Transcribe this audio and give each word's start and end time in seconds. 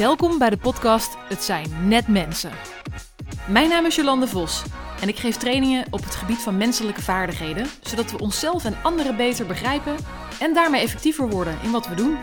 Welkom 0.00 0.38
bij 0.38 0.50
de 0.50 0.56
podcast 0.56 1.16
Het 1.18 1.42
zijn 1.42 1.88
net 1.88 2.08
mensen. 2.08 2.50
Mijn 3.48 3.68
naam 3.68 3.86
is 3.86 3.94
Jolande 3.94 4.28
Vos 4.28 4.62
en 5.00 5.08
ik 5.08 5.16
geef 5.16 5.36
trainingen 5.36 5.86
op 5.90 6.04
het 6.04 6.14
gebied 6.14 6.38
van 6.38 6.56
menselijke 6.56 7.02
vaardigheden, 7.02 7.66
zodat 7.82 8.10
we 8.10 8.18
onszelf 8.18 8.64
en 8.64 8.76
anderen 8.82 9.16
beter 9.16 9.46
begrijpen 9.46 9.96
en 10.38 10.54
daarmee 10.54 10.82
effectiever 10.82 11.28
worden 11.28 11.58
in 11.62 11.70
wat 11.70 11.88
we 11.88 11.94
doen. 11.94 12.16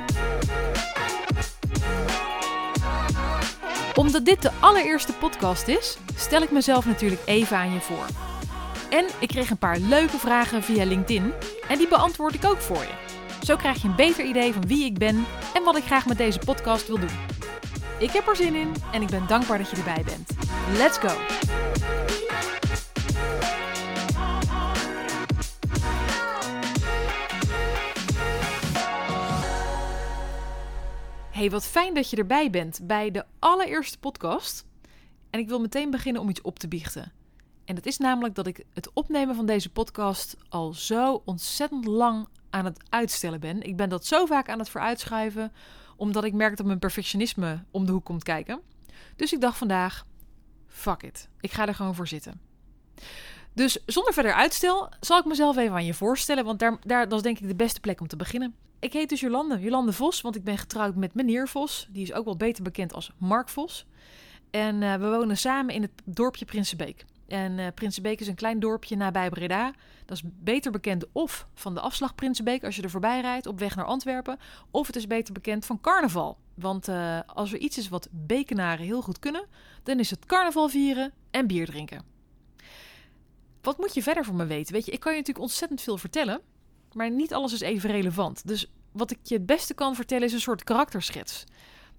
Omdat 3.95 4.25
dit 4.25 4.41
de 4.41 4.51
allereerste 4.59 5.13
podcast 5.13 5.67
is, 5.67 5.97
stel 6.15 6.41
ik 6.41 6.51
mezelf 6.51 6.85
natuurlijk 6.85 7.21
even 7.25 7.57
aan 7.57 7.73
je 7.73 7.79
voor. 7.79 8.05
En 8.89 9.05
ik 9.19 9.27
kreeg 9.27 9.49
een 9.49 9.57
paar 9.57 9.79
leuke 9.79 10.17
vragen 10.17 10.63
via 10.63 10.85
LinkedIn 10.85 11.33
en 11.69 11.77
die 11.77 11.87
beantwoord 11.87 12.33
ik 12.33 12.45
ook 12.45 12.61
voor 12.61 12.81
je. 12.81 13.15
Zo 13.45 13.55
krijg 13.55 13.81
je 13.81 13.87
een 13.87 13.95
beter 13.95 14.25
idee 14.25 14.53
van 14.53 14.67
wie 14.67 14.85
ik 14.85 14.97
ben 14.97 15.25
en 15.53 15.63
wat 15.63 15.77
ik 15.77 15.83
graag 15.83 16.05
met 16.05 16.17
deze 16.17 16.39
podcast 16.39 16.87
wil 16.87 16.99
doen. 16.99 17.36
Ik 17.99 18.11
heb 18.11 18.27
er 18.27 18.35
zin 18.35 18.55
in 18.55 18.73
en 18.91 19.01
ik 19.01 19.09
ben 19.09 19.27
dankbaar 19.27 19.57
dat 19.57 19.69
je 19.69 19.75
erbij 19.75 20.03
bent. 20.03 20.29
Let's 20.77 20.97
go! 20.97 21.07
Hey, 31.31 31.49
wat 31.49 31.65
fijn 31.65 31.93
dat 31.93 32.09
je 32.09 32.17
erbij 32.17 32.49
bent 32.49 32.79
bij 32.83 33.11
de 33.11 33.25
allereerste 33.39 33.99
podcast. 33.99 34.65
En 35.29 35.39
ik 35.39 35.47
wil 35.47 35.59
meteen 35.59 35.89
beginnen 35.89 36.21
om 36.21 36.29
iets 36.29 36.41
op 36.41 36.59
te 36.59 36.67
biechten. 36.67 37.11
En 37.65 37.75
dat 37.75 37.85
is 37.85 37.97
namelijk 37.97 38.35
dat 38.35 38.47
ik 38.47 38.63
het 38.73 38.89
opnemen 38.93 39.35
van 39.35 39.45
deze 39.45 39.71
podcast 39.71 40.37
al 40.49 40.73
zo 40.73 41.21
ontzettend 41.25 41.85
lang 41.85 42.27
aan 42.49 42.65
het 42.65 42.83
uitstellen 42.89 43.39
ben. 43.39 43.61
Ik 43.61 43.75
ben 43.75 43.89
dat 43.89 44.05
zo 44.05 44.25
vaak 44.25 44.49
aan 44.49 44.59
het 44.59 44.69
vooruitschuiven, 44.69 45.51
omdat 45.97 46.23
ik 46.23 46.33
merk 46.33 46.57
dat 46.57 46.65
mijn 46.65 46.79
perfectionisme 46.79 47.63
om 47.71 47.85
de 47.85 47.91
hoek 47.91 48.05
komt 48.05 48.23
kijken. 48.23 48.61
Dus 49.15 49.33
ik 49.33 49.41
dacht 49.41 49.57
vandaag, 49.57 50.05
fuck 50.67 51.03
it, 51.03 51.29
ik 51.39 51.51
ga 51.51 51.67
er 51.67 51.75
gewoon 51.75 51.95
voor 51.95 52.07
zitten. 52.07 52.41
Dus 53.53 53.79
zonder 53.85 54.13
verder 54.13 54.33
uitstel 54.33 54.89
zal 54.99 55.19
ik 55.19 55.25
mezelf 55.25 55.57
even 55.57 55.73
aan 55.73 55.85
je 55.85 55.93
voorstellen, 55.93 56.45
want 56.45 56.59
daar, 56.59 56.77
daar, 56.81 57.09
dat 57.09 57.17
is 57.17 57.23
denk 57.23 57.39
ik 57.39 57.47
de 57.47 57.55
beste 57.55 57.79
plek 57.79 58.01
om 58.01 58.07
te 58.07 58.15
beginnen. 58.15 58.55
Ik 58.79 58.93
heet 58.93 59.09
dus 59.09 59.19
Jolande, 59.19 59.59
Jolande 59.59 59.93
Vos, 59.93 60.21
want 60.21 60.35
ik 60.35 60.43
ben 60.43 60.57
getrouwd 60.57 60.95
met 60.95 61.13
meneer 61.13 61.47
Vos. 61.47 61.87
Die 61.89 62.03
is 62.03 62.13
ook 62.13 62.25
wel 62.25 62.37
beter 62.37 62.63
bekend 62.63 62.93
als 62.93 63.11
Mark 63.17 63.49
Vos. 63.49 63.85
En 64.51 64.81
uh, 64.81 64.95
we 64.95 65.09
wonen 65.09 65.37
samen 65.37 65.75
in 65.75 65.81
het 65.81 65.91
dorpje 66.05 66.45
Prinsenbeek. 66.45 67.05
En 67.27 67.57
uh, 67.57 67.67
Prinsenbeek 67.75 68.19
is 68.19 68.27
een 68.27 68.35
klein 68.35 68.59
dorpje 68.59 68.95
nabij 68.95 69.29
Breda. 69.29 69.73
Dat 70.05 70.17
is 70.17 70.23
beter 70.25 70.71
bekend 70.71 71.05
of 71.11 71.47
van 71.53 71.73
de 71.73 71.79
afslag 71.79 72.15
Prinsenbeek 72.15 72.63
als 72.63 72.75
je 72.75 72.81
er 72.81 72.89
voorbij 72.89 73.21
rijdt 73.21 73.45
op 73.45 73.59
weg 73.59 73.75
naar 73.75 73.85
Antwerpen. 73.85 74.39
Of 74.71 74.87
het 74.87 74.95
is 74.95 75.07
beter 75.07 75.33
bekend 75.33 75.65
van 75.65 75.81
carnaval. 75.81 76.37
Want 76.53 76.87
uh, 76.87 77.19
als 77.25 77.53
er 77.53 77.59
iets 77.59 77.77
is 77.77 77.89
wat 77.89 78.07
Bekenaren 78.11 78.85
heel 78.85 79.01
goed 79.01 79.19
kunnen, 79.19 79.45
dan 79.83 79.99
is 79.99 80.09
het 80.09 80.25
carnaval 80.25 80.69
vieren 80.69 81.13
en 81.31 81.47
bier 81.47 81.65
drinken. 81.65 82.01
Wat 83.61 83.77
moet 83.77 83.93
je 83.93 84.03
verder 84.03 84.25
van 84.25 84.35
me 84.35 84.45
weten? 84.45 84.73
Weet 84.73 84.85
je, 84.85 84.91
ik 84.91 84.99
kan 84.99 85.11
je 85.11 85.17
natuurlijk 85.17 85.45
ontzettend 85.45 85.81
veel 85.81 85.97
vertellen, 85.97 86.41
maar 86.93 87.11
niet 87.11 87.33
alles 87.33 87.53
is 87.53 87.61
even 87.61 87.89
relevant. 87.89 88.47
Dus 88.47 88.71
wat 88.91 89.11
ik 89.11 89.19
je 89.23 89.35
het 89.35 89.45
beste 89.45 89.73
kan 89.73 89.95
vertellen 89.95 90.25
is 90.27 90.33
een 90.33 90.39
soort 90.39 90.63
karakterschets. 90.63 91.43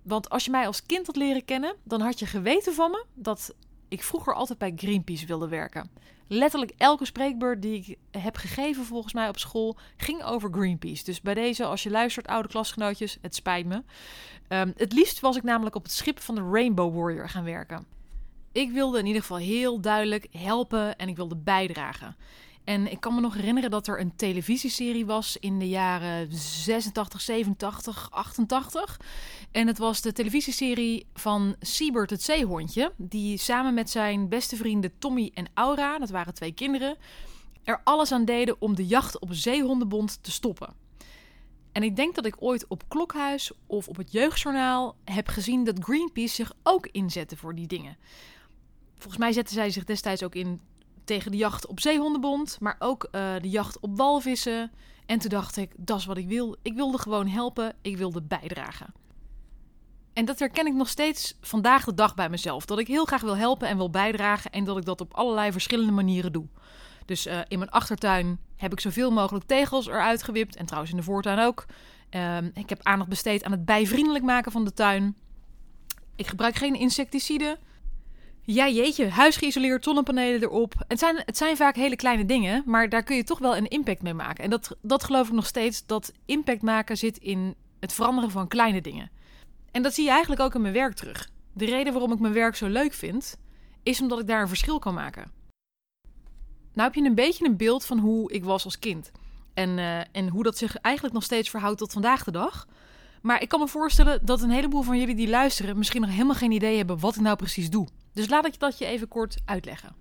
Want 0.03 0.29
als 0.29 0.45
je 0.45 0.51
mij 0.51 0.67
als 0.67 0.87
kind 0.87 1.07
had 1.07 1.17
leren 1.17 1.45
kennen, 1.45 1.77
dan 1.85 2.01
had 2.01 2.19
je 2.19 2.27
geweten 2.27 2.75
van 2.75 2.91
me 2.91 3.05
dat 3.15 3.55
ik 3.89 4.03
vroeger 4.03 4.35
altijd 4.35 4.59
bij 4.59 4.73
Greenpeace 4.77 5.27
wilde 5.27 5.49
werken. 5.49 5.91
Letterlijk 6.27 6.73
elke 6.77 7.05
spreekbeurt 7.05 7.63
die 7.63 7.75
ik 7.75 7.99
heb 8.23 8.37
gegeven 8.37 8.85
volgens 8.85 9.13
mij 9.13 9.29
op 9.29 9.39
school 9.39 9.77
ging 9.97 10.23
over 10.23 10.53
Greenpeace. 10.53 11.05
Dus 11.05 11.21
bij 11.21 11.35
deze, 11.35 11.65
als 11.65 11.83
je 11.83 11.91
luistert, 11.91 12.27
oude 12.27 12.49
klasgenootjes, 12.49 13.19
het 13.21 13.35
spijt 13.35 13.67
me. 13.67 13.83
Um, 14.49 14.73
het 14.77 14.93
liefst 14.93 15.21
was 15.21 15.37
ik 15.37 15.43
namelijk 15.43 15.77
op 15.77 15.83
het 15.83 15.93
schip 15.93 16.21
van 16.21 16.35
de 16.35 16.49
Rainbow 16.53 16.97
Warrior 16.97 17.29
gaan 17.29 17.45
werken. 17.45 17.87
Ik 18.53 18.71
wilde 18.71 18.99
in 18.99 19.07
ieder 19.07 19.21
geval 19.21 19.37
heel 19.37 19.81
duidelijk 19.81 20.27
helpen 20.31 20.97
en 20.97 21.09
ik 21.09 21.17
wilde 21.17 21.37
bijdragen. 21.37 22.17
En 22.69 22.91
ik 22.91 23.01
kan 23.01 23.15
me 23.15 23.21
nog 23.21 23.35
herinneren 23.35 23.71
dat 23.71 23.87
er 23.87 24.01
een 24.01 24.17
televisieserie 24.17 25.07
was 25.07 25.37
in 25.37 25.59
de 25.59 25.69
jaren 25.69 26.29
86, 26.33 27.21
87, 27.21 28.11
88. 28.11 29.01
En 29.51 29.67
het 29.67 29.79
was 29.79 30.01
de 30.01 30.13
televisieserie 30.13 31.07
van 31.15 31.57
Siebert 31.61 32.11
het 32.11 32.23
zeehondje. 32.23 32.93
Die 32.97 33.39
samen 33.39 33.75
met 33.75 33.91
zijn 33.91 34.29
beste 34.29 34.57
vrienden 34.57 34.99
Tommy 34.99 35.31
en 35.35 35.47
Aura, 35.55 35.99
dat 35.99 36.11
waren 36.11 36.35
twee 36.35 36.53
kinderen, 36.53 36.97
er 37.65 37.81
alles 37.85 38.13
aan 38.13 38.25
deden 38.25 38.57
om 38.59 38.75
de 38.75 38.87
jacht 38.87 39.19
op 39.19 39.29
zeehondenbond 39.33 40.23
te 40.23 40.31
stoppen. 40.31 40.75
En 41.73 41.83
ik 41.83 41.97
denk 41.97 42.15
dat 42.15 42.27
ik 42.27 42.43
ooit 42.43 42.67
op 42.67 42.89
Klokhuis 42.89 43.53
of 43.67 43.89
op 43.89 43.97
het 43.97 44.13
Jeugdjournaal 44.13 44.97
heb 45.05 45.29
gezien 45.29 45.65
dat 45.65 45.79
Greenpeace 45.85 46.35
zich 46.35 46.53
ook 46.63 46.87
inzette 46.87 47.37
voor 47.37 47.55
die 47.55 47.67
dingen. 47.67 47.97
Volgens 48.95 49.19
mij 49.19 49.33
zetten 49.33 49.55
zij 49.55 49.71
zich 49.71 49.85
destijds 49.85 50.23
ook 50.23 50.35
in 50.35 50.61
tegen 51.09 51.31
de 51.31 51.37
jacht 51.37 51.67
op 51.67 51.81
zeehondenbond, 51.81 52.57
maar 52.61 52.77
ook 52.79 53.09
uh, 53.13 53.35
de 53.41 53.49
jacht 53.49 53.81
op 53.81 53.97
walvissen. 53.97 54.71
En 55.07 55.19
toen 55.19 55.31
dacht 55.31 55.57
ik, 55.57 55.73
dat 55.77 55.99
is 55.99 56.05
wat 56.05 56.17
ik 56.17 56.29
wil. 56.29 56.57
Ik 56.63 56.75
wilde 56.75 56.99
gewoon 56.99 57.29
helpen, 57.29 57.75
ik 57.83 57.97
wilde 57.97 58.23
bijdragen. 58.23 58.93
En 60.13 60.25
dat 60.25 60.39
herken 60.39 60.67
ik 60.67 60.75
nog 60.75 60.89
steeds 60.89 61.37
vandaag 61.41 61.85
de 61.85 61.95
dag 61.95 62.15
bij 62.15 62.29
mezelf. 62.29 62.65
Dat 62.65 62.79
ik 62.79 62.87
heel 62.87 63.05
graag 63.05 63.21
wil 63.21 63.37
helpen 63.37 63.69
en 63.69 63.77
wil 63.77 63.91
bijdragen 63.91 64.51
en 64.51 64.65
dat 64.65 64.77
ik 64.77 64.85
dat 64.85 65.01
op 65.01 65.15
allerlei 65.15 65.53
verschillende 65.53 65.93
manieren 65.93 66.33
doe. 66.33 66.47
Dus 67.05 67.27
uh, 67.27 67.39
in 67.49 67.59
mijn 67.59 67.71
achtertuin 67.71 68.39
heb 68.57 68.73
ik 68.73 68.81
zoveel 68.81 69.11
mogelijk 69.11 69.45
tegels 69.47 69.87
eruit 69.87 70.23
gewipt. 70.23 70.57
En 70.57 70.65
trouwens 70.65 70.93
in 70.93 70.99
de 70.99 71.05
voortuin 71.05 71.39
ook. 71.39 71.67
Uh, 72.11 72.37
ik 72.55 72.69
heb 72.69 72.81
aandacht 72.83 73.11
besteed 73.11 73.45
aan 73.45 73.53
het 73.53 73.65
bijvriendelijk 73.65 74.25
maken 74.25 74.53
van 74.53 74.65
de 74.65 74.73
tuin. 74.73 75.17
Ik 76.17 76.27
gebruik 76.27 76.55
geen 76.55 76.75
insecticiden. 76.75 77.59
Ja, 78.51 78.69
jeetje, 78.69 79.09
huisgeïsoleerd, 79.09 79.85
zonnepanelen 79.85 80.43
erop. 80.43 80.75
Het 80.87 80.99
zijn, 80.99 81.23
het 81.25 81.37
zijn 81.37 81.57
vaak 81.57 81.77
hele 81.77 81.97
kleine 81.97 82.25
dingen, 82.25 82.63
maar 82.67 82.89
daar 82.89 83.03
kun 83.03 83.17
je 83.17 83.25
toch 83.25 83.39
wel 83.39 83.57
een 83.57 83.69
impact 83.69 84.03
mee 84.03 84.15
maken. 84.15 84.45
En 84.45 84.51
dat, 84.51 84.77
dat 84.83 85.05
geloof 85.05 85.27
ik 85.27 85.33
nog 85.33 85.47
steeds, 85.47 85.87
dat 85.87 86.13
impact 86.27 86.63
maken 86.63 86.97
zit 86.97 87.19
in 87.19 87.55
het 87.81 87.93
veranderen 87.93 88.31
van 88.31 88.49
kleine 88.49 88.81
dingen. 88.81 89.11
En 89.71 89.83
dat 89.83 89.95
zie 89.95 90.05
je 90.05 90.11
eigenlijk 90.11 90.41
ook 90.41 90.55
in 90.55 90.61
mijn 90.61 90.75
werk 90.75 90.95
terug. 90.95 91.31
De 91.53 91.65
reden 91.65 91.93
waarom 91.93 92.13
ik 92.13 92.19
mijn 92.19 92.33
werk 92.33 92.57
zo 92.57 92.67
leuk 92.67 92.93
vind, 92.93 93.39
is 93.83 94.01
omdat 94.01 94.19
ik 94.19 94.27
daar 94.27 94.41
een 94.41 94.49
verschil 94.49 94.79
kan 94.79 94.95
maken. 94.95 95.31
Nou 96.73 96.89
heb 96.89 96.95
je 96.95 97.09
een 97.09 97.15
beetje 97.15 97.47
een 97.47 97.57
beeld 97.57 97.85
van 97.85 97.99
hoe 97.99 98.33
ik 98.33 98.45
was 98.45 98.65
als 98.65 98.79
kind. 98.79 99.11
En, 99.55 99.79
uh, 99.79 99.99
en 100.13 100.29
hoe 100.29 100.43
dat 100.43 100.59
zich 100.59 100.77
eigenlijk 100.77 101.15
nog 101.15 101.25
steeds 101.25 101.51
verhoudt 101.51 101.79
tot 101.79 101.93
vandaag 101.93 102.25
de 102.25 102.31
dag. 102.31 102.67
Maar 103.23 103.43
ik 103.43 103.49
kan 103.49 103.61
me 103.61 103.69
voorstellen 103.69 104.27
dat 104.27 104.43
een 104.43 104.51
heleboel 104.51 104.83
van 104.83 104.99
jullie 104.99 105.17
die 105.17 105.29
luisteren 105.29 105.79
misschien 105.79 106.01
nog 106.01 106.11
helemaal 106.11 106.35
geen 106.35 106.53
idee 106.53 106.77
hebben 106.77 106.99
wat 106.99 107.17
ik 107.17 107.23
nou 107.23 107.37
precies 107.37 107.71
doe. 107.71 107.89
Dus 108.19 108.29
laat 108.29 108.47
ik 108.47 108.59
dat 108.59 108.79
je 108.79 108.87
even 108.87 109.09
kort 109.09 109.39
uitleggen. 109.45 109.95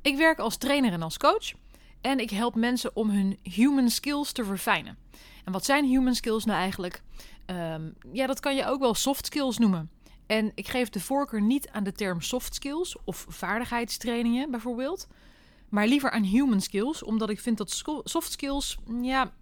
Ik 0.00 0.16
werk 0.16 0.38
als 0.38 0.56
trainer 0.56 0.92
en 0.92 1.02
als 1.02 1.18
coach 1.18 1.52
en 2.00 2.18
ik 2.18 2.30
help 2.30 2.54
mensen 2.54 2.96
om 2.96 3.10
hun 3.10 3.38
human 3.42 3.90
skills 3.90 4.32
te 4.32 4.44
verfijnen. 4.44 4.98
En 5.44 5.52
wat 5.52 5.64
zijn 5.64 5.84
human 5.84 6.14
skills 6.14 6.44
nou 6.44 6.58
eigenlijk? 6.58 7.02
Um, 7.46 7.94
ja, 8.12 8.26
dat 8.26 8.40
kan 8.40 8.56
je 8.56 8.66
ook 8.66 8.80
wel 8.80 8.94
soft 8.94 9.26
skills 9.26 9.58
noemen. 9.58 9.90
En 10.26 10.52
ik 10.54 10.68
geef 10.68 10.88
de 10.88 11.00
voorkeur 11.00 11.42
niet 11.42 11.68
aan 11.68 11.84
de 11.84 11.92
term 11.92 12.20
soft 12.20 12.54
skills 12.54 12.96
of 13.04 13.26
vaardigheidstrainingen 13.28 14.50
bijvoorbeeld, 14.50 15.08
maar 15.68 15.86
liever 15.86 16.10
aan 16.10 16.22
human 16.22 16.60
skills, 16.60 17.02
omdat 17.02 17.30
ik 17.30 17.40
vind 17.40 17.58
dat 17.58 17.82
soft 18.04 18.32
skills, 18.32 18.78
ja, 19.00 19.32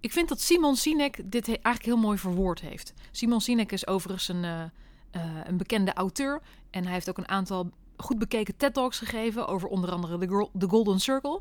ik 0.00 0.12
vind 0.12 0.28
dat 0.28 0.40
Simon 0.40 0.76
Sinek 0.76 1.20
dit 1.24 1.46
eigenlijk 1.46 1.84
heel 1.84 1.96
mooi 1.96 2.18
verwoord 2.18 2.60
heeft. 2.60 2.92
Simon 3.10 3.40
Sinek 3.40 3.72
is 3.72 3.86
overigens 3.86 4.28
een, 4.28 4.44
uh, 4.44 4.64
uh, 5.16 5.22
een 5.44 5.56
bekende 5.56 5.92
auteur 5.92 6.42
en 6.70 6.84
hij 6.84 6.92
heeft 6.92 7.08
ook 7.08 7.18
een 7.18 7.28
aantal 7.28 7.70
goed 7.96 8.18
bekeken 8.18 8.56
TED-talks 8.56 8.98
gegeven 8.98 9.46
over 9.46 9.68
onder 9.68 9.90
andere 9.90 10.18
de, 10.18 10.48
de 10.52 10.68
Golden 10.68 11.00
Circle. 11.00 11.40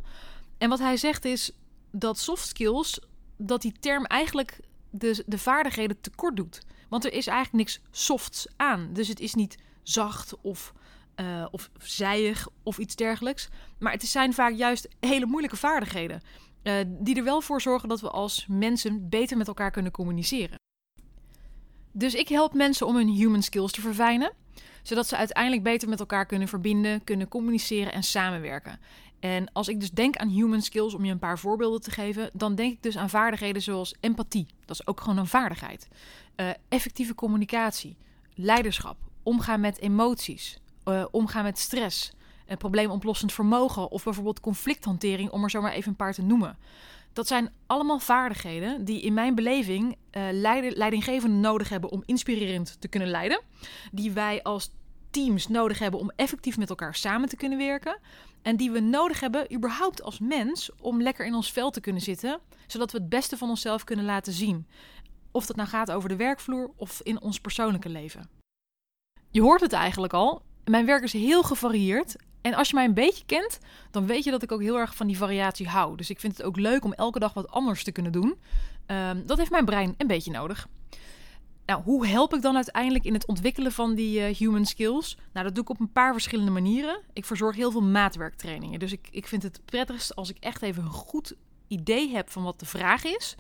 En 0.57 0.69
wat 0.69 0.79
hij 0.79 0.97
zegt 0.97 1.25
is 1.25 1.51
dat 1.91 2.19
soft 2.19 2.47
skills, 2.47 2.99
dat 3.37 3.61
die 3.61 3.73
term 3.79 4.05
eigenlijk 4.05 4.59
de, 4.89 5.23
de 5.25 5.37
vaardigheden 5.37 6.01
tekort 6.01 6.35
doet. 6.35 6.61
Want 6.89 7.05
er 7.05 7.13
is 7.13 7.27
eigenlijk 7.27 7.57
niks 7.57 7.81
softs 7.91 8.47
aan. 8.55 8.89
Dus 8.93 9.07
het 9.07 9.19
is 9.19 9.33
niet 9.33 9.57
zacht 9.83 10.41
of, 10.41 10.73
uh, 11.15 11.45
of 11.51 11.69
zijig 11.77 12.47
of 12.63 12.77
iets 12.77 12.95
dergelijks. 12.95 13.49
Maar 13.79 13.91
het 13.91 14.03
zijn 14.03 14.33
vaak 14.33 14.53
juist 14.53 14.87
hele 14.99 15.25
moeilijke 15.25 15.57
vaardigheden. 15.57 16.21
Uh, 16.63 16.73
die 16.87 17.15
er 17.15 17.23
wel 17.23 17.41
voor 17.41 17.61
zorgen 17.61 17.89
dat 17.89 18.01
we 18.01 18.09
als 18.09 18.45
mensen 18.47 19.09
beter 19.09 19.37
met 19.37 19.47
elkaar 19.47 19.71
kunnen 19.71 19.91
communiceren. 19.91 20.61
Dus 21.95 22.13
ik 22.13 22.27
help 22.27 22.53
mensen 22.53 22.87
om 22.87 22.95
hun 22.95 23.07
human 23.07 23.41
skills 23.41 23.71
te 23.71 23.81
verfijnen, 23.81 24.31
zodat 24.81 25.07
ze 25.07 25.17
uiteindelijk 25.17 25.63
beter 25.63 25.89
met 25.89 25.99
elkaar 25.99 26.25
kunnen 26.25 26.47
verbinden, 26.47 27.03
kunnen 27.03 27.27
communiceren 27.27 27.93
en 27.93 28.03
samenwerken. 28.03 28.79
En 29.19 29.51
als 29.51 29.67
ik 29.67 29.79
dus 29.79 29.91
denk 29.91 30.15
aan 30.15 30.27
human 30.27 30.61
skills, 30.61 30.93
om 30.93 31.05
je 31.05 31.11
een 31.11 31.19
paar 31.19 31.39
voorbeelden 31.39 31.81
te 31.81 31.91
geven, 31.91 32.29
dan 32.33 32.55
denk 32.55 32.73
ik 32.73 32.83
dus 32.83 32.97
aan 32.97 33.09
vaardigheden 33.09 33.61
zoals 33.61 33.95
empathie. 33.99 34.47
Dat 34.65 34.79
is 34.79 34.87
ook 34.87 35.01
gewoon 35.01 35.17
een 35.17 35.27
vaardigheid. 35.27 35.87
Uh, 36.35 36.49
effectieve 36.69 37.15
communicatie, 37.15 37.97
leiderschap, 38.35 38.97
omgaan 39.23 39.59
met 39.59 39.79
emoties, 39.79 40.59
uh, 40.85 41.05
omgaan 41.11 41.43
met 41.43 41.59
stress, 41.59 42.11
uh, 42.47 42.57
probleemoplossend 42.57 43.33
vermogen 43.33 43.91
of 43.91 44.03
bijvoorbeeld 44.03 44.39
conflicthantering, 44.39 45.29
om 45.29 45.43
er 45.43 45.49
zomaar 45.49 45.71
even 45.71 45.89
een 45.89 45.95
paar 45.95 46.13
te 46.13 46.21
noemen. 46.21 46.57
Dat 47.13 47.27
zijn 47.27 47.53
allemaal 47.67 47.99
vaardigheden 47.99 48.85
die 48.85 49.01
in 49.01 49.13
mijn 49.13 49.35
beleving 49.35 49.97
uh, 50.11 50.23
leidinggevenden 50.75 51.39
nodig 51.39 51.69
hebben 51.69 51.89
om 51.89 52.03
inspirerend 52.05 52.81
te 52.81 52.87
kunnen 52.87 53.09
leiden. 53.09 53.41
Die 53.91 54.11
wij 54.11 54.43
als 54.43 54.71
teams 55.09 55.47
nodig 55.47 55.79
hebben 55.79 55.99
om 55.99 56.11
effectief 56.15 56.57
met 56.57 56.69
elkaar 56.69 56.95
samen 56.95 57.29
te 57.29 57.35
kunnen 57.35 57.57
werken. 57.57 57.99
En 58.41 58.57
die 58.57 58.71
we 58.71 58.79
nodig 58.79 59.19
hebben, 59.19 59.53
überhaupt 59.53 60.03
als 60.03 60.19
mens, 60.19 60.71
om 60.81 61.01
lekker 61.01 61.25
in 61.25 61.33
ons 61.33 61.51
vel 61.51 61.71
te 61.71 61.81
kunnen 61.81 62.01
zitten, 62.01 62.39
zodat 62.67 62.91
we 62.91 62.97
het 62.97 63.09
beste 63.09 63.37
van 63.37 63.49
onszelf 63.49 63.83
kunnen 63.83 64.05
laten 64.05 64.33
zien. 64.33 64.67
Of 65.31 65.45
dat 65.45 65.55
nou 65.55 65.69
gaat 65.69 65.91
over 65.91 66.09
de 66.09 66.15
werkvloer 66.15 66.71
of 66.75 67.01
in 67.03 67.21
ons 67.21 67.39
persoonlijke 67.39 67.89
leven. 67.89 68.29
Je 69.29 69.41
hoort 69.41 69.61
het 69.61 69.73
eigenlijk 69.73 70.13
al. 70.13 70.41
Mijn 70.65 70.85
werk 70.85 71.03
is 71.03 71.13
heel 71.13 71.43
gevarieerd. 71.43 72.15
En 72.43 72.53
als 72.53 72.69
je 72.69 72.75
mij 72.75 72.85
een 72.85 72.93
beetje 72.93 73.25
kent, 73.25 73.59
dan 73.91 74.05
weet 74.05 74.23
je 74.23 74.31
dat 74.31 74.43
ik 74.43 74.51
ook 74.51 74.61
heel 74.61 74.77
erg 74.77 74.95
van 74.95 75.07
die 75.07 75.17
variatie 75.17 75.67
hou. 75.67 75.97
Dus 75.97 76.09
ik 76.09 76.19
vind 76.19 76.37
het 76.37 76.45
ook 76.45 76.57
leuk 76.57 76.85
om 76.85 76.93
elke 76.93 77.19
dag 77.19 77.33
wat 77.33 77.49
anders 77.49 77.83
te 77.83 77.91
kunnen 77.91 78.11
doen. 78.11 78.35
Um, 78.87 79.25
dat 79.25 79.37
heeft 79.37 79.51
mijn 79.51 79.65
brein 79.65 79.95
een 79.97 80.07
beetje 80.07 80.31
nodig. 80.31 80.67
Nou, 81.65 81.83
hoe 81.83 82.07
help 82.07 82.33
ik 82.33 82.41
dan 82.41 82.55
uiteindelijk 82.55 83.05
in 83.05 83.13
het 83.13 83.27
ontwikkelen 83.27 83.71
van 83.71 83.95
die 83.95 84.29
uh, 84.29 84.35
human 84.35 84.65
skills? 84.65 85.17
Nou, 85.33 85.45
dat 85.45 85.55
doe 85.55 85.63
ik 85.63 85.69
op 85.69 85.79
een 85.79 85.91
paar 85.91 86.13
verschillende 86.13 86.51
manieren. 86.51 87.01
Ik 87.13 87.25
verzorg 87.25 87.55
heel 87.55 87.71
veel 87.71 87.81
maatwerktrainingen. 87.81 88.79
Dus 88.79 88.91
ik, 88.91 89.07
ik 89.11 89.27
vind 89.27 89.43
het 89.43 89.61
prettigst 89.65 90.15
als 90.15 90.29
ik 90.29 90.37
echt 90.39 90.61
even 90.61 90.83
een 90.83 90.89
goed 90.89 91.35
idee 91.67 92.09
heb 92.09 92.29
van 92.29 92.43
wat 92.43 92.59
de 92.59 92.65
vraag 92.65 93.03
is. 93.03 93.35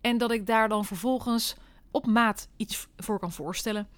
En 0.00 0.18
dat 0.18 0.30
ik 0.30 0.46
daar 0.46 0.68
dan 0.68 0.84
vervolgens 0.84 1.54
op 1.90 2.06
maat 2.06 2.48
iets 2.56 2.86
voor 2.96 3.18
kan 3.18 3.32
voorstellen. 3.32 3.88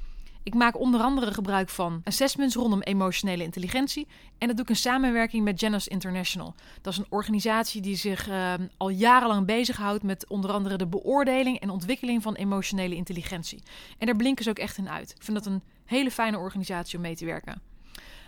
Ik 0.44 0.54
maak 0.54 0.78
onder 0.78 1.00
andere 1.00 1.32
gebruik 1.32 1.68
van 1.68 2.00
assessments 2.04 2.54
rondom 2.54 2.80
emotionele 2.80 3.42
intelligentie. 3.42 4.06
En 4.38 4.46
dat 4.46 4.56
doe 4.56 4.64
ik 4.64 4.70
in 4.70 4.76
samenwerking 4.76 5.44
met 5.44 5.60
Janus 5.60 5.88
International. 5.88 6.54
Dat 6.80 6.92
is 6.92 6.98
een 6.98 7.06
organisatie 7.08 7.80
die 7.80 7.96
zich 7.96 8.28
uh, 8.28 8.54
al 8.76 8.88
jarenlang 8.88 9.46
bezighoudt 9.46 10.02
met 10.02 10.28
onder 10.28 10.50
andere 10.50 10.76
de 10.76 10.86
beoordeling 10.86 11.60
en 11.60 11.70
ontwikkeling 11.70 12.22
van 12.22 12.34
emotionele 12.34 12.94
intelligentie. 12.94 13.62
En 13.98 14.06
daar 14.06 14.16
blinken 14.16 14.44
ze 14.44 14.50
ook 14.50 14.58
echt 14.58 14.78
in 14.78 14.88
uit. 14.88 15.10
Ik 15.10 15.22
vind 15.22 15.36
dat 15.36 15.46
een 15.46 15.62
hele 15.84 16.10
fijne 16.10 16.38
organisatie 16.38 16.96
om 16.96 17.02
mee 17.02 17.16
te 17.16 17.24
werken. 17.24 17.62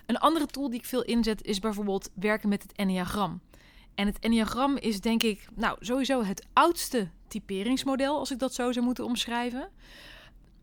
Een 0.06 0.18
andere 0.18 0.46
tool 0.46 0.70
die 0.70 0.78
ik 0.78 0.86
veel 0.86 1.04
inzet 1.04 1.44
is 1.44 1.58
bijvoorbeeld 1.58 2.10
werken 2.14 2.48
met 2.48 2.62
het 2.62 2.72
Enneagram. 2.72 3.40
En 3.94 4.06
het 4.06 4.18
Enneagram 4.18 4.76
is 4.76 5.00
denk 5.00 5.22
ik, 5.22 5.48
nou 5.54 5.76
sowieso 5.80 6.24
het 6.24 6.46
oudste 6.52 7.08
typeringsmodel, 7.28 8.18
als 8.18 8.30
ik 8.30 8.38
dat 8.38 8.54
zo 8.54 8.72
zou 8.72 8.84
moeten 8.84 9.04
omschrijven. 9.04 9.68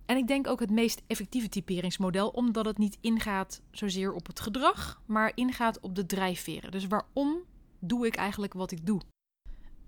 En 0.06 0.18
ik 0.18 0.27
denk 0.27 0.48
ook 0.48 0.59
het 0.59 0.71
meest 0.71 1.01
effectieve 1.07 1.50
typeringsmodel, 1.50 2.30
omdat 2.30 2.65
het 2.65 2.77
niet 2.77 2.98
ingaat 3.01 3.62
zozeer 3.71 4.13
op 4.13 4.27
het 4.27 4.39
gedrag, 4.39 5.01
maar 5.06 5.31
ingaat 5.36 5.80
op 5.80 5.95
de 5.95 6.06
drijfveren. 6.06 6.71
Dus 6.71 6.88
waarom 6.88 7.42
doe 7.80 8.06
ik 8.06 8.15
eigenlijk 8.15 8.53
wat 8.53 8.71
ik 8.71 8.86
doe? 8.86 9.01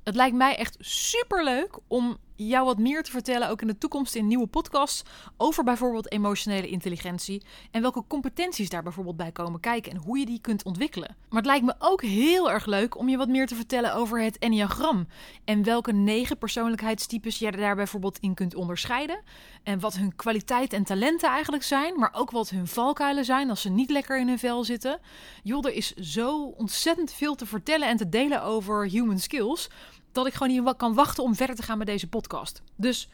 Het 0.03 0.15
lijkt 0.15 0.35
mij 0.35 0.55
echt 0.55 0.77
super 0.79 1.43
leuk 1.43 1.79
om 1.87 2.17
jou 2.35 2.65
wat 2.65 2.77
meer 2.77 3.03
te 3.03 3.11
vertellen, 3.11 3.49
ook 3.49 3.61
in 3.61 3.67
de 3.67 3.77
toekomst 3.77 4.15
in 4.15 4.27
nieuwe 4.27 4.47
podcasts, 4.47 5.03
over 5.37 5.63
bijvoorbeeld 5.63 6.11
emotionele 6.11 6.67
intelligentie 6.67 7.43
en 7.71 7.81
welke 7.81 8.03
competenties 8.07 8.69
daar 8.69 8.83
bijvoorbeeld 8.83 9.17
bij 9.17 9.31
komen 9.31 9.59
kijken 9.59 9.91
en 9.91 9.97
hoe 9.97 10.19
je 10.19 10.25
die 10.25 10.41
kunt 10.41 10.63
ontwikkelen. 10.63 11.15
Maar 11.29 11.41
het 11.41 11.51
lijkt 11.51 11.65
me 11.65 11.75
ook 11.79 12.01
heel 12.01 12.51
erg 12.51 12.65
leuk 12.65 12.97
om 12.97 13.09
je 13.09 13.17
wat 13.17 13.27
meer 13.27 13.47
te 13.47 13.55
vertellen 13.55 13.93
over 13.95 14.21
het 14.21 14.37
Enneagram 14.37 15.07
en 15.45 15.63
welke 15.63 15.91
negen 15.91 16.37
persoonlijkheidstypes 16.37 17.39
je 17.39 17.51
daar 17.51 17.75
bijvoorbeeld 17.75 18.17
in 18.19 18.33
kunt 18.33 18.55
onderscheiden 18.55 19.21
en 19.63 19.79
wat 19.79 19.95
hun 19.95 20.15
kwaliteiten 20.15 20.77
en 20.77 20.83
talenten 20.83 21.29
eigenlijk 21.29 21.63
zijn, 21.63 21.99
maar 21.99 22.13
ook 22.13 22.31
wat 22.31 22.49
hun 22.49 22.67
valkuilen 22.67 23.25
zijn 23.25 23.49
als 23.49 23.61
ze 23.61 23.69
niet 23.69 23.89
lekker 23.89 24.19
in 24.19 24.27
hun 24.27 24.39
vel 24.39 24.63
zitten. 24.63 24.99
Joh, 25.43 25.65
er 25.65 25.73
is 25.73 25.93
zo 25.93 26.45
ontzettend 26.45 27.13
veel 27.13 27.35
te 27.35 27.45
vertellen 27.45 27.87
en 27.87 27.97
te 27.97 28.09
delen 28.09 28.43
over 28.43 28.87
human 28.87 29.19
skills 29.19 29.69
dat 30.13 30.27
ik 30.27 30.33
gewoon 30.33 30.63
niet 30.63 30.75
kan 30.77 30.93
wachten 30.93 31.23
om 31.23 31.35
verder 31.35 31.55
te 31.55 31.63
gaan 31.63 31.77
met 31.77 31.87
deze 31.87 32.07
podcast. 32.07 32.61
Dus 32.75 33.09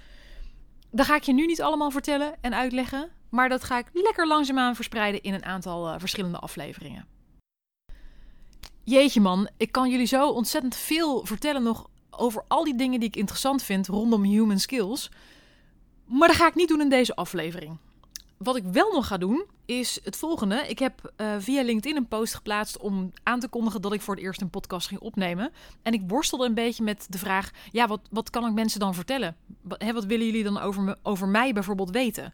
dat 0.91 1.05
ga 1.05 1.15
ik 1.15 1.23
je 1.23 1.33
nu 1.33 1.45
niet 1.45 1.61
allemaal 1.61 1.91
vertellen 1.91 2.35
en 2.41 2.55
uitleggen. 2.55 3.09
Maar 3.29 3.49
dat 3.49 3.63
ga 3.63 3.77
ik 3.77 3.89
lekker 3.93 4.27
langzaamaan 4.27 4.75
verspreiden 4.75 5.21
in 5.21 5.33
een 5.33 5.45
aantal 5.45 5.87
uh, 5.87 5.95
verschillende 5.97 6.37
afleveringen. 6.39 7.05
Jeetje 8.83 9.21
man, 9.21 9.49
ik 9.57 9.71
kan 9.71 9.89
jullie 9.89 10.05
zo 10.05 10.29
ontzettend 10.29 10.75
veel 10.75 11.25
vertellen 11.25 11.63
nog 11.63 11.89
over 12.09 12.43
al 12.47 12.63
die 12.63 12.75
dingen 12.75 12.99
die 12.99 13.09
ik 13.09 13.15
interessant 13.15 13.63
vind 13.63 13.87
rondom 13.87 14.23
human 14.23 14.59
skills. 14.59 15.11
Maar 16.05 16.27
dat 16.27 16.37
ga 16.37 16.47
ik 16.47 16.55
niet 16.55 16.67
doen 16.67 16.81
in 16.81 16.89
deze 16.89 17.15
aflevering. 17.15 17.77
Wat 18.43 18.55
ik 18.55 18.63
wel 18.63 18.91
nog 18.91 19.07
ga 19.07 19.17
doen, 19.17 19.45
is 19.65 19.99
het 20.03 20.15
volgende. 20.15 20.55
Ik 20.67 20.79
heb 20.79 21.13
uh, 21.17 21.35
via 21.39 21.63
LinkedIn 21.63 21.97
een 21.97 22.07
post 22.07 22.33
geplaatst 22.33 22.77
om 22.77 23.11
aan 23.23 23.39
te 23.39 23.47
kondigen 23.47 23.81
dat 23.81 23.93
ik 23.93 24.01
voor 24.01 24.15
het 24.15 24.23
eerst 24.23 24.41
een 24.41 24.49
podcast 24.49 24.87
ging 24.87 24.99
opnemen. 24.99 25.51
En 25.81 25.93
ik 25.93 26.01
worstelde 26.07 26.45
een 26.45 26.53
beetje 26.53 26.83
met 26.83 27.05
de 27.09 27.17
vraag: 27.17 27.51
ja, 27.71 27.87
wat, 27.87 27.99
wat 28.11 28.29
kan 28.29 28.45
ik 28.45 28.53
mensen 28.53 28.79
dan 28.79 28.93
vertellen? 28.93 29.35
Wat, 29.61 29.81
hè, 29.81 29.93
wat 29.93 30.05
willen 30.05 30.25
jullie 30.25 30.43
dan 30.43 30.59
over, 30.59 30.81
me, 30.81 30.97
over 31.03 31.27
mij 31.27 31.53
bijvoorbeeld 31.53 31.91
weten? 31.91 32.33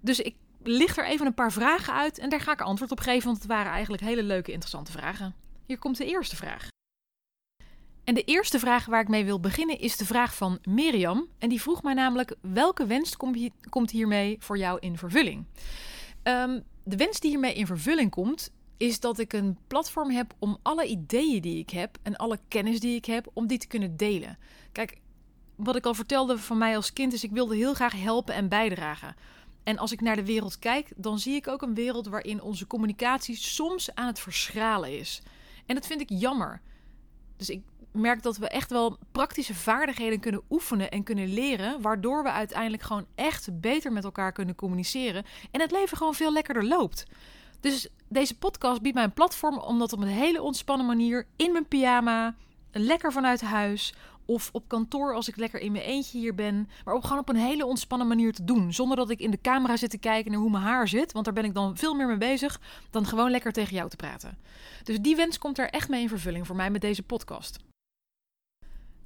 Dus 0.00 0.20
ik 0.20 0.34
licht 0.62 0.98
er 0.98 1.06
even 1.06 1.26
een 1.26 1.34
paar 1.34 1.52
vragen 1.52 1.92
uit 1.92 2.18
en 2.18 2.28
daar 2.28 2.40
ga 2.40 2.52
ik 2.52 2.60
antwoord 2.60 2.90
op 2.90 3.00
geven, 3.00 3.24
want 3.24 3.38
het 3.38 3.46
waren 3.46 3.72
eigenlijk 3.72 4.02
hele 4.02 4.22
leuke, 4.22 4.52
interessante 4.52 4.92
vragen. 4.92 5.34
Hier 5.66 5.78
komt 5.78 5.96
de 5.96 6.06
eerste 6.06 6.36
vraag. 6.36 6.68
En 8.06 8.14
de 8.14 8.24
eerste 8.24 8.58
vraag 8.58 8.86
waar 8.86 9.00
ik 9.00 9.08
mee 9.08 9.24
wil 9.24 9.40
beginnen 9.40 9.78
is 9.78 9.96
de 9.96 10.06
vraag 10.06 10.34
van 10.34 10.58
Mirjam. 10.62 11.28
En 11.38 11.48
die 11.48 11.60
vroeg 11.60 11.82
mij 11.82 11.94
namelijk: 11.94 12.36
welke 12.40 12.86
wens 12.86 13.16
komt 13.70 13.90
hiermee 13.90 14.36
voor 14.40 14.58
jou 14.58 14.78
in 14.80 14.98
vervulling? 14.98 15.44
Um, 16.22 16.62
de 16.84 16.96
wens 16.96 17.20
die 17.20 17.30
hiermee 17.30 17.54
in 17.54 17.66
vervulling 17.66 18.10
komt, 18.10 18.50
is 18.76 19.00
dat 19.00 19.18
ik 19.18 19.32
een 19.32 19.58
platform 19.66 20.10
heb 20.10 20.34
om 20.38 20.58
alle 20.62 20.86
ideeën 20.86 21.42
die 21.42 21.58
ik 21.58 21.70
heb 21.70 21.98
en 22.02 22.16
alle 22.16 22.38
kennis 22.48 22.80
die 22.80 22.96
ik 22.96 23.04
heb, 23.04 23.30
om 23.32 23.46
die 23.46 23.58
te 23.58 23.66
kunnen 23.66 23.96
delen. 23.96 24.38
Kijk, 24.72 24.98
wat 25.56 25.76
ik 25.76 25.86
al 25.86 25.94
vertelde 25.94 26.38
van 26.38 26.58
mij 26.58 26.76
als 26.76 26.92
kind 26.92 27.12
is, 27.12 27.24
ik 27.24 27.30
wilde 27.30 27.56
heel 27.56 27.74
graag 27.74 28.02
helpen 28.02 28.34
en 28.34 28.48
bijdragen. 28.48 29.16
En 29.62 29.78
als 29.78 29.92
ik 29.92 30.00
naar 30.00 30.16
de 30.16 30.24
wereld 30.24 30.58
kijk, 30.58 30.92
dan 30.96 31.18
zie 31.18 31.34
ik 31.34 31.48
ook 31.48 31.62
een 31.62 31.74
wereld 31.74 32.06
waarin 32.06 32.42
onze 32.42 32.66
communicatie 32.66 33.36
soms 33.36 33.94
aan 33.94 34.06
het 34.06 34.18
verschralen 34.18 34.98
is. 34.98 35.22
En 35.66 35.74
dat 35.74 35.86
vind 35.86 36.00
ik 36.00 36.10
jammer. 36.10 36.60
Dus 37.36 37.50
ik 37.50 37.62
merk 37.96 38.22
dat 38.22 38.36
we 38.36 38.48
echt 38.48 38.70
wel 38.70 38.98
praktische 39.12 39.54
vaardigheden 39.54 40.20
kunnen 40.20 40.42
oefenen 40.50 40.90
en 40.90 41.02
kunnen 41.02 41.32
leren, 41.34 41.80
waardoor 41.80 42.22
we 42.22 42.30
uiteindelijk 42.30 42.82
gewoon 42.82 43.06
echt 43.14 43.60
beter 43.60 43.92
met 43.92 44.04
elkaar 44.04 44.32
kunnen 44.32 44.54
communiceren 44.54 45.24
en 45.50 45.60
het 45.60 45.70
leven 45.70 45.96
gewoon 45.96 46.14
veel 46.14 46.32
lekkerder 46.32 46.64
loopt. 46.64 47.06
Dus 47.60 47.88
deze 48.08 48.38
podcast 48.38 48.82
biedt 48.82 48.94
mij 48.94 49.04
een 49.04 49.12
platform 49.12 49.58
om 49.58 49.78
dat 49.78 49.92
op 49.92 50.00
een 50.00 50.08
hele 50.08 50.42
ontspannen 50.42 50.86
manier 50.86 51.26
in 51.36 51.52
mijn 51.52 51.68
pyjama, 51.68 52.34
lekker 52.72 53.12
vanuit 53.12 53.40
huis 53.40 53.94
of 54.26 54.50
op 54.52 54.68
kantoor 54.68 55.14
als 55.14 55.28
ik 55.28 55.36
lekker 55.36 55.60
in 55.60 55.72
mijn 55.72 55.84
eentje 55.84 56.18
hier 56.18 56.34
ben, 56.34 56.68
maar 56.84 56.94
ook 56.94 57.02
gewoon 57.02 57.18
op 57.18 57.28
een 57.28 57.36
hele 57.36 57.66
ontspannen 57.66 58.08
manier 58.08 58.32
te 58.32 58.44
doen, 58.44 58.72
zonder 58.72 58.96
dat 58.96 59.10
ik 59.10 59.20
in 59.20 59.30
de 59.30 59.40
camera 59.40 59.76
zit 59.76 59.90
te 59.90 59.98
kijken 59.98 60.30
naar 60.30 60.40
hoe 60.40 60.50
mijn 60.50 60.64
haar 60.64 60.88
zit, 60.88 61.12
want 61.12 61.24
daar 61.24 61.34
ben 61.34 61.44
ik 61.44 61.54
dan 61.54 61.76
veel 61.76 61.94
meer 61.94 62.06
mee 62.06 62.16
bezig 62.16 62.60
dan 62.90 63.06
gewoon 63.06 63.30
lekker 63.30 63.52
tegen 63.52 63.74
jou 63.76 63.88
te 63.88 63.96
praten. 63.96 64.38
Dus 64.82 64.98
die 64.98 65.16
wens 65.16 65.38
komt 65.38 65.58
er 65.58 65.70
echt 65.70 65.88
mee 65.88 66.02
in 66.02 66.08
vervulling 66.08 66.46
voor 66.46 66.56
mij 66.56 66.70
met 66.70 66.80
deze 66.80 67.02
podcast. 67.02 67.58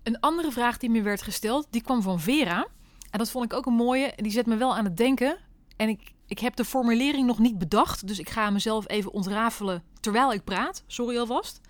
Een 0.03 0.21
andere 0.21 0.53
vraag 0.53 0.79
die 0.79 0.91
me 0.91 1.03
werd 1.03 1.23
gesteld, 1.23 1.67
die 1.71 1.83
kwam 1.83 2.03
van 2.03 2.21
Vera. 2.21 2.67
En 3.11 3.19
dat 3.19 3.31
vond 3.31 3.45
ik 3.45 3.53
ook 3.53 3.67
een 3.67 3.75
mooie. 3.75 4.13
Die 4.17 4.33
zet 4.33 4.47
me 4.47 4.57
wel 4.57 4.77
aan 4.77 4.85
het 4.85 4.97
denken. 4.97 5.39
En 5.77 5.89
ik, 5.89 6.13
ik 6.27 6.39
heb 6.39 6.57
de 6.57 6.65
formulering 6.65 7.27
nog 7.27 7.39
niet 7.39 7.59
bedacht. 7.59 8.07
Dus 8.07 8.19
ik 8.19 8.29
ga 8.29 8.51
mezelf 8.51 8.89
even 8.89 9.13
ontrafelen 9.13 9.83
terwijl 10.01 10.33
ik 10.33 10.45
praat. 10.45 10.85
Sorry 10.87 11.19
alvast. 11.19 11.61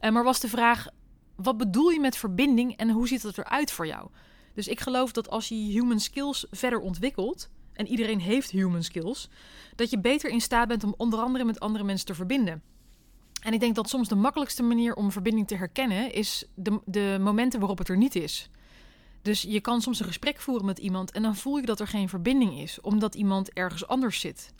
Uh, 0.00 0.10
maar 0.10 0.24
was 0.24 0.40
de 0.40 0.48
vraag: 0.48 0.86
wat 1.36 1.56
bedoel 1.56 1.88
je 1.88 2.00
met 2.00 2.16
verbinding 2.16 2.76
en 2.76 2.90
hoe 2.90 3.08
ziet 3.08 3.22
het 3.22 3.38
eruit 3.38 3.72
voor 3.72 3.86
jou? 3.86 4.08
Dus 4.54 4.68
ik 4.68 4.80
geloof 4.80 5.12
dat 5.12 5.30
als 5.30 5.48
je 5.48 5.54
human 5.54 6.00
skills 6.00 6.46
verder 6.50 6.80
ontwikkelt. 6.80 7.48
En 7.72 7.86
iedereen 7.86 8.20
heeft 8.20 8.50
human 8.50 8.82
skills. 8.82 9.28
Dat 9.74 9.90
je 9.90 10.00
beter 10.00 10.30
in 10.30 10.40
staat 10.40 10.68
bent 10.68 10.84
om 10.84 10.94
onder 10.96 11.20
andere 11.20 11.44
met 11.44 11.60
andere 11.60 11.84
mensen 11.84 12.06
te 12.06 12.14
verbinden. 12.14 12.62
En 13.40 13.52
ik 13.52 13.60
denk 13.60 13.74
dat 13.74 13.88
soms 13.88 14.08
de 14.08 14.14
makkelijkste 14.14 14.62
manier 14.62 14.94
om 14.94 15.12
verbinding 15.12 15.46
te 15.46 15.56
herkennen 15.56 16.12
is 16.12 16.44
de, 16.54 16.80
de 16.84 17.16
momenten 17.20 17.58
waarop 17.58 17.78
het 17.78 17.88
er 17.88 17.96
niet 17.96 18.14
is. 18.14 18.50
Dus 19.22 19.42
je 19.42 19.60
kan 19.60 19.80
soms 19.80 20.00
een 20.00 20.06
gesprek 20.06 20.40
voeren 20.40 20.66
met 20.66 20.78
iemand 20.78 21.10
en 21.10 21.22
dan 21.22 21.36
voel 21.36 21.56
je 21.56 21.66
dat 21.66 21.80
er 21.80 21.86
geen 21.86 22.08
verbinding 22.08 22.58
is, 22.58 22.80
omdat 22.80 23.14
iemand 23.14 23.52
ergens 23.52 23.86
anders 23.86 24.20
zit. 24.20 24.52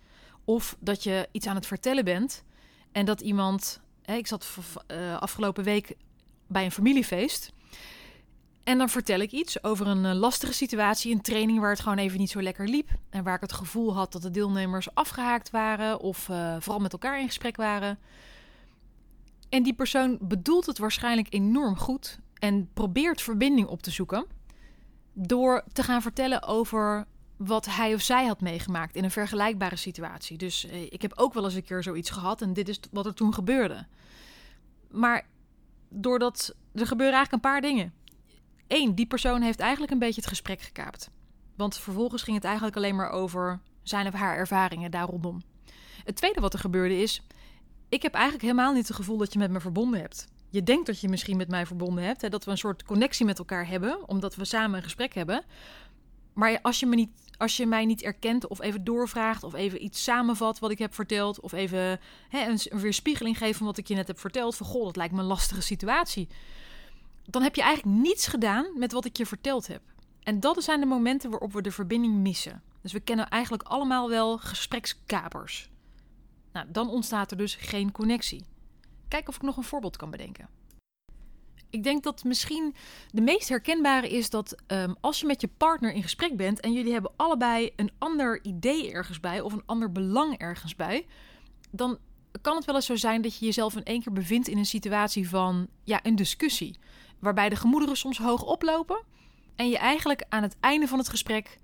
Of 0.44 0.76
dat 0.80 1.02
je 1.02 1.28
iets 1.32 1.46
aan 1.46 1.54
het 1.54 1.66
vertellen 1.66 2.04
bent 2.04 2.44
en 2.92 3.04
dat 3.04 3.20
iemand. 3.20 3.80
Hè, 4.02 4.14
ik 4.14 4.26
zat 4.26 4.48
uh, 4.90 5.16
afgelopen 5.18 5.64
week 5.64 5.96
bij 6.46 6.64
een 6.64 6.72
familiefeest. 6.72 7.52
En 8.64 8.78
dan 8.78 8.88
vertel 8.88 9.18
ik 9.18 9.30
iets 9.30 9.62
over 9.62 9.86
een 9.86 10.04
uh, 10.04 10.12
lastige 10.12 10.52
situatie, 10.52 11.14
een 11.14 11.20
training 11.20 11.60
waar 11.60 11.70
het 11.70 11.80
gewoon 11.80 11.98
even 11.98 12.18
niet 12.18 12.30
zo 12.30 12.42
lekker 12.42 12.68
liep. 12.68 12.88
En 13.10 13.24
waar 13.24 13.34
ik 13.34 13.40
het 13.40 13.52
gevoel 13.52 13.94
had 13.94 14.12
dat 14.12 14.22
de 14.22 14.30
deelnemers 14.30 14.94
afgehaakt 14.94 15.50
waren 15.50 16.00
of 16.00 16.28
uh, 16.28 16.56
vooral 16.58 16.80
met 16.80 16.92
elkaar 16.92 17.20
in 17.20 17.26
gesprek 17.26 17.56
waren. 17.56 17.98
En 19.48 19.62
die 19.62 19.74
persoon 19.74 20.18
bedoelt 20.20 20.66
het 20.66 20.78
waarschijnlijk 20.78 21.34
enorm 21.34 21.76
goed 21.76 22.18
en 22.34 22.68
probeert 22.74 23.22
verbinding 23.22 23.68
op 23.68 23.82
te 23.82 23.90
zoeken 23.90 24.26
door 25.12 25.64
te 25.72 25.82
gaan 25.82 26.02
vertellen 26.02 26.42
over 26.42 27.06
wat 27.36 27.66
hij 27.66 27.94
of 27.94 28.00
zij 28.00 28.26
had 28.26 28.40
meegemaakt 28.40 28.96
in 28.96 29.04
een 29.04 29.10
vergelijkbare 29.10 29.76
situatie. 29.76 30.38
Dus 30.38 30.66
eh, 30.66 30.82
ik 30.82 31.02
heb 31.02 31.12
ook 31.16 31.34
wel 31.34 31.44
eens 31.44 31.54
een 31.54 31.64
keer 31.64 31.82
zoiets 31.82 32.10
gehad 32.10 32.42
en 32.42 32.52
dit 32.52 32.68
is 32.68 32.80
wat 32.90 33.06
er 33.06 33.14
toen 33.14 33.34
gebeurde. 33.34 33.86
Maar 34.90 35.26
doordat 35.88 36.54
er 36.74 36.86
gebeuren 36.86 37.16
eigenlijk 37.16 37.44
een 37.44 37.50
paar 37.50 37.60
dingen. 37.60 37.92
één, 38.66 38.94
die 38.94 39.06
persoon 39.06 39.42
heeft 39.42 39.60
eigenlijk 39.60 39.92
een 39.92 39.98
beetje 39.98 40.20
het 40.20 40.30
gesprek 40.30 40.60
gekaapt. 40.60 41.10
Want 41.56 41.78
vervolgens 41.78 42.22
ging 42.22 42.36
het 42.36 42.44
eigenlijk 42.44 42.76
alleen 42.76 42.96
maar 42.96 43.10
over 43.10 43.60
zijn 43.82 44.06
of 44.06 44.12
haar 44.12 44.36
ervaringen 44.36 44.90
daar 44.90 45.06
rondom. 45.06 45.42
Het 46.04 46.16
tweede 46.16 46.40
wat 46.40 46.52
er 46.52 46.58
gebeurde 46.58 47.02
is, 47.02 47.22
ik 47.88 48.02
heb 48.02 48.14
eigenlijk 48.14 48.44
helemaal 48.44 48.72
niet 48.72 48.88
het 48.88 48.96
gevoel 48.96 49.16
dat 49.16 49.32
je 49.32 49.38
met 49.38 49.50
me 49.50 49.60
verbonden 49.60 50.00
hebt. 50.00 50.28
Je 50.50 50.62
denkt 50.62 50.86
dat 50.86 51.00
je 51.00 51.08
misschien 51.08 51.36
met 51.36 51.48
mij 51.48 51.66
verbonden 51.66 52.04
hebt, 52.04 52.20
hè, 52.20 52.28
dat 52.28 52.44
we 52.44 52.50
een 52.50 52.58
soort 52.58 52.84
connectie 52.84 53.26
met 53.26 53.38
elkaar 53.38 53.68
hebben, 53.68 54.08
omdat 54.08 54.36
we 54.36 54.44
samen 54.44 54.76
een 54.76 54.82
gesprek 54.82 55.14
hebben. 55.14 55.44
Maar 56.32 56.58
als 56.62 56.80
je, 56.80 56.86
me 56.86 56.94
niet, 56.94 57.10
als 57.36 57.56
je 57.56 57.66
mij 57.66 57.84
niet 57.84 58.02
erkent 58.02 58.46
of 58.46 58.60
even 58.60 58.84
doorvraagt 58.84 59.44
of 59.44 59.54
even 59.54 59.84
iets 59.84 60.02
samenvat 60.02 60.58
wat 60.58 60.70
ik 60.70 60.78
heb 60.78 60.94
verteld, 60.94 61.40
of 61.40 61.52
even 61.52 62.00
hè, 62.28 62.48
een, 62.48 62.80
weerspiegeling 62.80 63.38
geeft 63.38 63.56
van 63.58 63.66
wat 63.66 63.78
ik 63.78 63.88
je 63.88 63.94
net 63.94 64.06
heb 64.06 64.20
verteld, 64.20 64.56
van 64.56 64.66
goh, 64.66 64.84
dat 64.84 64.96
lijkt 64.96 65.14
me 65.14 65.20
een 65.20 65.26
lastige 65.26 65.60
situatie, 65.60 66.28
dan 67.24 67.42
heb 67.42 67.54
je 67.54 67.62
eigenlijk 67.62 67.96
niets 67.96 68.26
gedaan 68.26 68.66
met 68.74 68.92
wat 68.92 69.04
ik 69.04 69.16
je 69.16 69.26
verteld 69.26 69.66
heb. 69.66 69.82
En 70.22 70.40
dat 70.40 70.62
zijn 70.62 70.80
de 70.80 70.86
momenten 70.86 71.30
waarop 71.30 71.52
we 71.52 71.62
de 71.62 71.72
verbinding 71.72 72.14
missen. 72.14 72.62
Dus 72.82 72.92
we 72.92 73.00
kennen 73.00 73.28
eigenlijk 73.28 73.62
allemaal 73.62 74.08
wel 74.08 74.38
gesprekskapers. 74.38 75.70
Nou, 76.58 76.70
dan 76.70 76.90
ontstaat 76.90 77.30
er 77.30 77.36
dus 77.36 77.54
geen 77.54 77.92
connectie. 77.92 78.44
Kijk 79.08 79.28
of 79.28 79.36
ik 79.36 79.42
nog 79.42 79.56
een 79.56 79.62
voorbeeld 79.62 79.96
kan 79.96 80.10
bedenken. 80.10 80.48
Ik 81.70 81.82
denk 81.82 82.02
dat 82.02 82.24
misschien 82.24 82.74
de 83.10 83.20
meest 83.20 83.48
herkenbare 83.48 84.08
is 84.08 84.30
dat 84.30 84.62
um, 84.66 84.96
als 85.00 85.20
je 85.20 85.26
met 85.26 85.40
je 85.40 85.48
partner 85.56 85.92
in 85.92 86.02
gesprek 86.02 86.36
bent 86.36 86.60
en 86.60 86.72
jullie 86.72 86.92
hebben 86.92 87.12
allebei 87.16 87.72
een 87.76 87.90
ander 87.98 88.44
idee 88.44 88.92
ergens 88.92 89.20
bij 89.20 89.40
of 89.40 89.52
een 89.52 89.62
ander 89.66 89.92
belang 89.92 90.38
ergens 90.38 90.76
bij, 90.76 91.06
dan 91.70 91.98
kan 92.40 92.56
het 92.56 92.64
wel 92.64 92.74
eens 92.74 92.86
zo 92.86 92.96
zijn 92.96 93.22
dat 93.22 93.38
je 93.38 93.44
jezelf 93.44 93.76
in 93.76 93.84
één 93.84 94.02
keer 94.02 94.12
bevindt 94.12 94.48
in 94.48 94.58
een 94.58 94.66
situatie 94.66 95.28
van 95.28 95.68
ja, 95.84 96.00
een 96.02 96.16
discussie. 96.16 96.78
Waarbij 97.18 97.48
de 97.48 97.56
gemoederen 97.56 97.96
soms 97.96 98.18
hoog 98.18 98.42
oplopen 98.42 99.02
en 99.56 99.68
je 99.68 99.78
eigenlijk 99.78 100.24
aan 100.28 100.42
het 100.42 100.56
einde 100.60 100.86
van 100.86 100.98
het 100.98 101.08
gesprek 101.08 101.58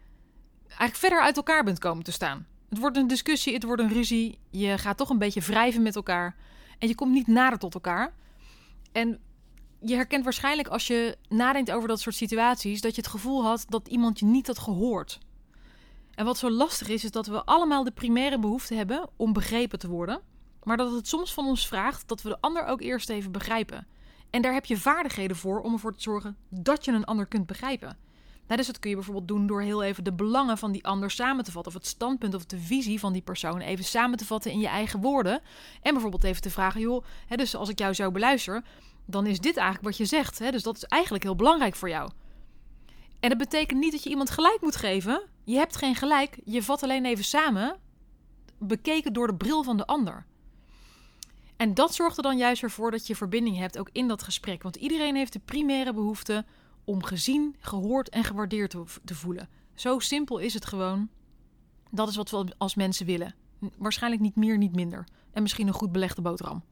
eigenlijk 0.67 0.97
verder 0.97 1.21
uit 1.21 1.37
elkaar 1.37 1.65
bent 1.65 1.79
komen 1.79 2.05
te 2.05 2.13
staan. 2.13 2.47
Het 2.75 2.83
wordt 2.83 2.99
een 2.99 3.07
discussie, 3.07 3.55
het 3.55 3.63
wordt 3.63 3.83
een 3.83 3.93
ruzie. 3.93 4.39
Je 4.51 4.79
gaat 4.79 4.97
toch 4.97 5.09
een 5.09 5.19
beetje 5.19 5.41
wrijven 5.41 5.83
met 5.83 5.97
elkaar. 5.97 6.37
En 6.79 6.89
je 6.89 6.95
komt 6.95 7.13
niet 7.13 7.27
nader 7.27 7.59
tot 7.59 7.75
elkaar. 7.75 8.15
En 8.93 9.21
je 9.81 9.95
herkent 9.95 10.25
waarschijnlijk 10.25 10.69
als 10.69 10.87
je 10.87 11.17
nadenkt 11.29 11.71
over 11.71 11.89
dat 11.89 12.01
soort 12.01 12.15
situaties... 12.15 12.81
dat 12.81 12.95
je 12.95 13.01
het 13.01 13.11
gevoel 13.11 13.45
had 13.45 13.65
dat 13.69 13.89
iemand 13.89 14.19
je 14.19 14.27
niet 14.27 14.47
had 14.47 14.59
gehoord. 14.59 15.19
En 16.15 16.25
wat 16.25 16.39
zo 16.39 16.51
lastig 16.51 16.89
is, 16.89 17.05
is 17.05 17.11
dat 17.11 17.27
we 17.27 17.45
allemaal 17.45 17.85
de 17.85 17.91
primaire 17.91 18.39
behoefte 18.39 18.75
hebben 18.75 19.09
om 19.17 19.33
begrepen 19.33 19.79
te 19.79 19.89
worden. 19.89 20.21
Maar 20.63 20.77
dat 20.77 20.93
het 20.93 21.09
soms 21.09 21.35
van 21.35 21.47
ons 21.47 21.69
vraagt 21.69 22.09
dat 22.09 22.23
we 22.23 22.29
de 22.29 22.41
ander 22.41 22.67
ook 22.67 22.81
eerst 22.81 23.09
even 23.09 23.33
begrijpen. 23.33 23.87
En 24.31 24.43
daar 24.43 24.53
heb 24.53 24.65
je 24.65 24.77
vaardigheden 24.77 25.37
voor 25.37 25.61
om 25.61 25.73
ervoor 25.73 25.95
te 25.95 26.03
zorgen 26.03 26.37
dat 26.49 26.85
je 26.85 26.93
een 26.93 27.05
ander 27.05 27.27
kunt 27.27 27.47
begrijpen. 27.47 27.99
Nou, 28.47 28.57
dus 28.57 28.67
dat 28.67 28.79
kun 28.79 28.91
je 28.91 28.97
bijvoorbeeld 28.97 29.29
doen 29.29 29.47
door 29.47 29.63
heel 29.63 29.83
even 29.83 30.05
de 30.05 30.13
belangen 30.13 30.59
van 30.59 30.73
die 30.73 30.87
ander 30.87 31.11
samen 31.11 31.45
te 31.45 31.53
vatten. 31.53 31.73
Of 31.73 31.79
het 31.79 31.89
standpunt 31.89 32.35
of 32.35 32.45
de 32.45 32.59
visie 32.59 33.01
van 33.01 33.13
die 33.13 33.23
persoon 33.23 33.61
even 33.61 33.85
samen 33.85 34.19
te 34.19 34.27
vatten 34.27 34.51
in 34.51 34.61
je 34.61 34.69
eigen 34.69 35.01
woorden. 35.01 35.41
En 35.83 35.93
bijvoorbeeld 35.93 36.25
even 36.25 36.43
te 36.43 36.51
vragen, 36.51 36.81
joh, 36.81 37.05
hè, 37.27 37.37
dus 37.37 37.57
als 37.57 37.69
ik 37.69 37.79
jou 37.79 37.95
zo 37.95 38.11
beluister, 38.11 38.65
dan 39.07 39.27
is 39.27 39.41
dit 39.41 39.57
eigenlijk 39.57 39.87
wat 39.87 39.97
je 39.97 40.05
zegt. 40.05 40.39
Hè? 40.39 40.51
Dus 40.51 40.63
dat 40.63 40.77
is 40.77 40.85
eigenlijk 40.85 41.25
heel 41.25 41.37
belangrijk 41.37 41.75
voor 41.75 41.89
jou. 41.89 42.11
En 43.21 43.29
dat 43.29 43.39
betekent 43.39 43.81
niet 43.81 43.93
dat 43.93 44.03
je 44.03 44.11
iemand 44.11 44.31
gelijk 44.31 44.59
moet 44.61 44.77
geven. 44.77 45.23
Je 45.45 45.57
hebt 45.57 45.77
geen 45.77 45.95
gelijk. 45.95 46.39
Je 46.45 46.63
vat 46.63 46.83
alleen 46.83 47.05
even 47.05 47.25
samen, 47.25 47.77
bekeken 48.59 49.13
door 49.13 49.27
de 49.27 49.35
bril 49.35 49.63
van 49.63 49.77
de 49.77 49.87
ander. 49.87 50.27
En 51.57 51.75
dat 51.75 51.95
zorgt 51.95 52.17
er 52.17 52.23
dan 52.23 52.37
juist 52.37 52.63
ervoor 52.63 52.91
dat 52.91 53.07
je 53.07 53.17
verbinding 53.17 53.57
hebt, 53.57 53.79
ook 53.79 53.89
in 53.93 54.09
dat 54.09 54.23
gesprek. 54.23 54.63
Want 54.63 54.77
iedereen 54.77 55.17
heeft 55.17 55.33
de 55.33 55.41
primaire 55.45 55.93
behoefte 55.93 56.45
om 56.85 57.03
gezien, 57.03 57.57
gehoord 57.59 58.09
en 58.09 58.25
gewaardeerd 58.25 58.71
te, 59.05 59.15
voelen. 59.15 59.49
Zo 59.75 59.99
simpel 59.99 60.39
is 60.39 60.55
het 60.55 60.67
gewoon. 60.67 61.09
Dat 61.91 62.09
is 62.09 62.17
wat 62.17 62.31
we 62.31 62.55
als 62.59 62.75
mensen 62.75 63.07
willen. 63.07 63.35
Waarschijnlijk 63.77 64.23
niet 64.23 64.37
meer, 64.37 64.59
niet 64.59 64.75
minder. 64.75 65.05
En 65.33 65.43
misschien 65.43 65.67
een 65.67 65.73
goed 65.73 65.93
belegde 65.93 66.23
boterham. 66.23 66.63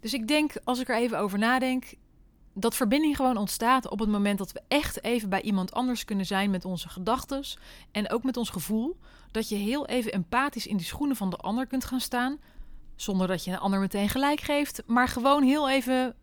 Dus 0.00 0.14
ik 0.14 0.28
denk, 0.28 0.52
als 0.64 0.80
ik 0.80 0.88
er 0.88 0.96
even 0.96 1.18
over 1.18 1.38
nadenk, 1.38 1.94
dat 2.54 2.74
verbinding 2.74 3.16
gewoon 3.16 3.36
ontstaat 3.36 3.88
op 3.88 3.98
het 3.98 4.08
moment 4.08 4.38
dat 4.38 4.52
we 4.52 4.60
echt 4.68 5.04
even 5.04 5.28
bij 5.28 5.42
iemand 5.42 5.72
anders 5.72 6.04
kunnen 6.04 6.26
zijn 6.26 6.50
met 6.50 6.64
onze 6.64 6.88
gedachten 6.88 7.44
en 7.90 8.10
ook 8.10 8.22
met 8.22 8.36
ons 8.36 8.50
gevoel. 8.50 8.96
Dat 9.30 9.48
je 9.48 9.56
heel 9.56 9.86
even 9.86 10.12
empathisch 10.12 10.66
in 10.66 10.76
die 10.76 10.86
schoenen 10.86 11.16
van 11.16 11.30
de 11.30 11.36
ander 11.36 11.66
kunt 11.66 11.84
gaan 11.84 12.00
staan, 12.00 12.38
zonder 12.96 13.26
dat 13.26 13.44
je 13.44 13.50
een 13.50 13.58
ander 13.58 13.80
meteen 13.80 14.08
gelijk 14.08 14.40
geeft, 14.40 14.82
maar 14.86 15.08
gewoon 15.08 15.42
heel 15.42 15.68
even 15.68 16.14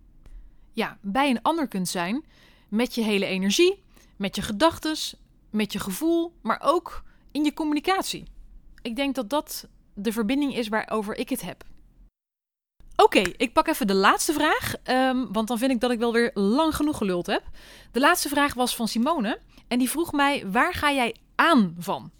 ja, 0.77 0.97
bij 1.01 1.29
een 1.29 1.41
ander 1.41 1.67
kunt 1.67 1.87
zijn 1.87 2.25
met 2.69 2.95
je 2.95 3.01
hele 3.01 3.25
energie, 3.25 3.83
met 4.15 4.35
je 4.35 4.41
gedachten, 4.41 4.95
met 5.49 5.73
je 5.73 5.79
gevoel, 5.79 6.33
maar 6.41 6.61
ook 6.63 7.03
in 7.31 7.43
je 7.43 7.53
communicatie. 7.53 8.23
Ik 8.81 8.95
denk 8.95 9.15
dat 9.15 9.29
dat 9.29 9.67
de 9.93 10.11
verbinding 10.11 10.55
is 10.55 10.67
waarover 10.67 11.17
ik 11.17 11.29
het 11.29 11.41
heb. 11.41 11.63
Oké, 12.95 13.19
ik 13.19 13.53
pak 13.53 13.67
even 13.67 13.87
de 13.87 13.93
laatste 13.93 14.33
vraag, 14.33 14.73
um, 14.83 15.33
want 15.33 15.47
dan 15.47 15.57
vind 15.57 15.71
ik 15.71 15.79
dat 15.79 15.91
ik 15.91 15.99
wel 15.99 16.13
weer 16.13 16.31
lang 16.33 16.75
genoeg 16.75 16.97
geluld 16.97 17.25
heb. 17.25 17.43
De 17.91 17.99
laatste 17.99 18.29
vraag 18.29 18.53
was 18.53 18.75
van 18.75 18.87
Simone 18.87 19.39
en 19.67 19.79
die 19.79 19.89
vroeg 19.89 20.11
mij: 20.11 20.51
waar 20.51 20.73
ga 20.73 20.91
jij 20.91 21.15
aan 21.35 21.75
van? 21.79 22.11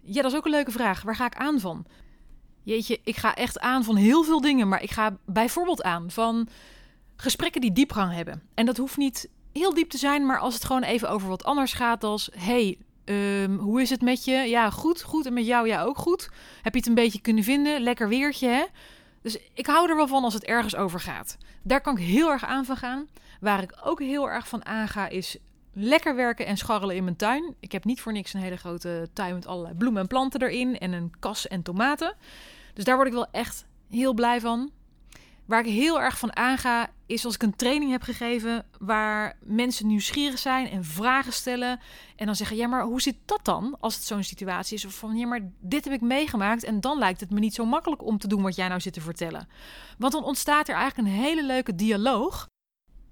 Ja, 0.00 0.22
dat 0.22 0.32
is 0.32 0.38
ook 0.38 0.44
een 0.44 0.50
leuke 0.50 0.70
vraag. 0.70 1.02
Waar 1.02 1.16
ga 1.16 1.26
ik 1.26 1.36
aan 1.36 1.60
van? 1.60 1.86
Jeetje, 2.62 3.00
ik 3.04 3.16
ga 3.16 3.34
echt 3.34 3.58
aan 3.58 3.84
van 3.84 3.96
heel 3.96 4.22
veel 4.22 4.40
dingen, 4.40 4.68
maar 4.68 4.82
ik 4.82 4.90
ga 4.90 5.16
bijvoorbeeld 5.26 5.82
aan 5.82 6.10
van 6.10 6.48
gesprekken 7.20 7.60
die 7.60 7.72
diepgang 7.72 8.12
hebben. 8.12 8.42
En 8.54 8.66
dat 8.66 8.76
hoeft 8.76 8.96
niet 8.96 9.28
heel 9.52 9.74
diep 9.74 9.90
te 9.90 9.98
zijn, 9.98 10.26
maar 10.26 10.38
als 10.38 10.54
het 10.54 10.64
gewoon 10.64 10.82
even 10.82 11.10
over 11.10 11.28
wat 11.28 11.44
anders 11.44 11.72
gaat 11.72 12.04
als... 12.04 12.30
hey, 12.34 12.78
um, 13.04 13.58
hoe 13.58 13.80
is 13.80 13.90
het 13.90 14.00
met 14.00 14.24
je? 14.24 14.32
Ja, 14.32 14.70
goed, 14.70 15.02
goed. 15.02 15.26
En 15.26 15.32
met 15.32 15.46
jou, 15.46 15.66
ja, 15.66 15.82
ook 15.82 15.98
goed. 15.98 16.30
Heb 16.62 16.72
je 16.72 16.78
het 16.78 16.88
een 16.88 16.94
beetje 16.94 17.20
kunnen 17.20 17.44
vinden? 17.44 17.82
Lekker 17.82 18.08
weertje, 18.08 18.48
hè? 18.48 18.64
Dus 19.22 19.38
ik 19.54 19.66
hou 19.66 19.88
er 19.88 19.96
wel 19.96 20.06
van 20.06 20.24
als 20.24 20.34
het 20.34 20.44
ergens 20.44 20.76
over 20.76 21.00
gaat. 21.00 21.36
Daar 21.62 21.80
kan 21.80 21.96
ik 21.96 22.04
heel 22.04 22.30
erg 22.30 22.44
aan 22.44 22.64
van 22.64 22.76
gaan. 22.76 23.08
Waar 23.40 23.62
ik 23.62 23.78
ook 23.84 24.00
heel 24.00 24.30
erg 24.30 24.48
van 24.48 24.64
aanga 24.64 25.08
is 25.08 25.36
lekker 25.72 26.14
werken 26.14 26.46
en 26.46 26.56
scharrelen 26.56 26.96
in 26.96 27.04
mijn 27.04 27.16
tuin. 27.16 27.54
Ik 27.60 27.72
heb 27.72 27.84
niet 27.84 28.00
voor 28.00 28.12
niks 28.12 28.34
een 28.34 28.40
hele 28.40 28.56
grote 28.56 29.08
tuin 29.12 29.34
met 29.34 29.46
allerlei 29.46 29.74
bloemen 29.74 30.02
en 30.02 30.08
planten 30.08 30.42
erin 30.42 30.78
en 30.78 30.92
een 30.92 31.12
kas 31.18 31.48
en 31.48 31.62
tomaten. 31.62 32.14
Dus 32.74 32.84
daar 32.84 32.94
word 32.94 33.08
ik 33.08 33.14
wel 33.14 33.30
echt 33.30 33.66
heel 33.90 34.14
blij 34.14 34.40
van. 34.40 34.70
Waar 35.50 35.66
ik 35.66 35.72
heel 35.72 36.00
erg 36.00 36.18
van 36.18 36.36
aanga, 36.36 36.90
is 37.06 37.24
als 37.24 37.34
ik 37.34 37.42
een 37.42 37.56
training 37.56 37.90
heb 37.90 38.02
gegeven 38.02 38.66
waar 38.78 39.36
mensen 39.42 39.86
nieuwsgierig 39.86 40.38
zijn 40.38 40.70
en 40.70 40.84
vragen 40.84 41.32
stellen. 41.32 41.80
En 42.16 42.26
dan 42.26 42.36
zeggen: 42.36 42.56
Ja, 42.56 42.66
maar 42.66 42.82
hoe 42.82 43.00
zit 43.00 43.16
dat 43.24 43.44
dan 43.44 43.76
als 43.80 43.94
het 43.94 44.04
zo'n 44.04 44.22
situatie 44.22 44.76
is? 44.76 44.84
Of 44.84 44.94
van 44.94 45.16
ja, 45.16 45.26
maar 45.26 45.40
dit 45.60 45.84
heb 45.84 45.92
ik 45.92 46.00
meegemaakt. 46.00 46.64
En 46.64 46.80
dan 46.80 46.98
lijkt 46.98 47.20
het 47.20 47.30
me 47.30 47.40
niet 47.40 47.54
zo 47.54 47.64
makkelijk 47.64 48.04
om 48.04 48.18
te 48.18 48.28
doen 48.28 48.42
wat 48.42 48.56
jij 48.56 48.68
nou 48.68 48.80
zit 48.80 48.92
te 48.92 49.00
vertellen. 49.00 49.48
Want 49.98 50.12
dan 50.12 50.24
ontstaat 50.24 50.68
er 50.68 50.74
eigenlijk 50.74 51.08
een 51.08 51.22
hele 51.22 51.44
leuke 51.44 51.74
dialoog. 51.74 52.46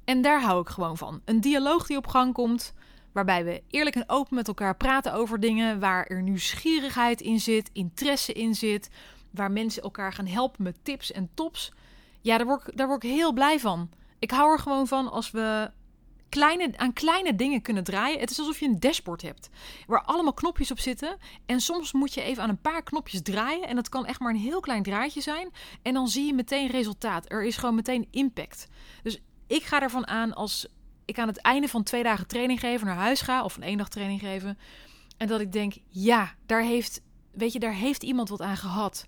En 0.05 0.23
daar 0.23 0.43
hou 0.43 0.61
ik 0.61 0.69
gewoon 0.69 0.97
van. 0.97 1.21
Een 1.25 1.41
dialoog 1.41 1.87
die 1.87 1.97
op 1.97 2.07
gang 2.07 2.35
komt. 2.35 2.73
Waarbij 3.13 3.45
we 3.45 3.63
eerlijk 3.69 3.97
en 3.97 4.09
open 4.09 4.35
met 4.35 4.49
elkaar 4.49 4.77
praten 4.77 5.13
over 5.13 5.41
dingen. 5.41 5.81
Waar 5.81 6.07
er 6.07 6.23
nieuwsgierigheid 6.23 7.21
in 7.21 7.41
zit, 7.41 7.71
interesse 7.73 8.33
in 8.33 8.55
zit. 8.55 8.91
Waar 9.31 9.51
mensen 9.51 9.83
elkaar 9.83 10.13
gaan 10.13 10.27
helpen 10.27 10.63
met 10.63 10.85
tips 10.85 11.13
en 11.13 11.31
tops. 11.35 11.73
Ja, 12.29 12.37
daar 12.37 12.47
word, 12.47 12.69
ik, 12.69 12.77
daar 12.77 12.87
word 12.87 13.05
ik 13.05 13.11
heel 13.11 13.33
blij 13.33 13.61
van. 13.61 13.91
Ik 14.19 14.31
hou 14.31 14.53
er 14.53 14.59
gewoon 14.59 14.87
van 14.87 15.11
als 15.11 15.31
we 15.31 15.71
kleine, 16.29 16.73
aan 16.77 16.93
kleine 16.93 17.35
dingen 17.35 17.63
kunnen 17.63 17.85
draaien. 17.85 18.21
Het 18.21 18.31
is 18.31 18.39
alsof 18.39 18.61
je 18.61 18.67
een 18.67 18.81
dashboard 18.81 19.23
hebt 19.23 19.49
waar 19.87 20.03
allemaal 20.03 20.33
knopjes 20.33 20.71
op 20.71 20.79
zitten. 20.79 21.17
En 21.47 21.61
soms 21.61 21.93
moet 21.93 22.15
je 22.15 22.23
even 22.23 22.43
aan 22.43 22.49
een 22.49 22.61
paar 22.61 22.83
knopjes 22.83 23.23
draaien. 23.23 23.69
En 23.69 23.77
dat 23.77 23.89
kan 23.89 24.07
echt 24.07 24.21
maar 24.21 24.31
een 24.31 24.41
heel 24.41 24.61
klein 24.61 24.83
draadje 24.83 25.21
zijn. 25.21 25.51
En 25.83 25.95
dan 25.95 26.09
zie 26.09 26.27
je 26.27 26.35
meteen 26.35 26.71
resultaat. 26.71 27.33
Er 27.33 27.45
is 27.45 27.57
gewoon 27.57 27.75
meteen 27.75 28.09
impact. 28.11 28.69
Dus 29.03 29.21
ik 29.47 29.63
ga 29.63 29.83
ervan 29.83 30.07
aan 30.07 30.35
als 30.35 30.67
ik 31.05 31.19
aan 31.19 31.29
het 31.29 31.41
einde 31.41 31.69
van 31.69 31.83
twee 31.83 32.03
dagen 32.03 32.27
training 32.27 32.61
geven 32.61 32.87
naar 32.87 32.97
huis 32.97 33.21
ga. 33.21 33.45
Of 33.45 33.57
een 33.57 33.63
één 33.63 33.79
dag 33.79 33.89
training 33.89 34.21
geven. 34.21 34.59
En 35.17 35.27
dat 35.27 35.41
ik 35.41 35.53
denk, 35.53 35.75
ja, 35.89 36.35
daar 36.47 36.63
heeft, 36.63 37.01
weet 37.33 37.53
je, 37.53 37.59
daar 37.59 37.75
heeft 37.75 38.03
iemand 38.03 38.29
wat 38.29 38.41
aan 38.41 38.57
gehad. 38.57 39.07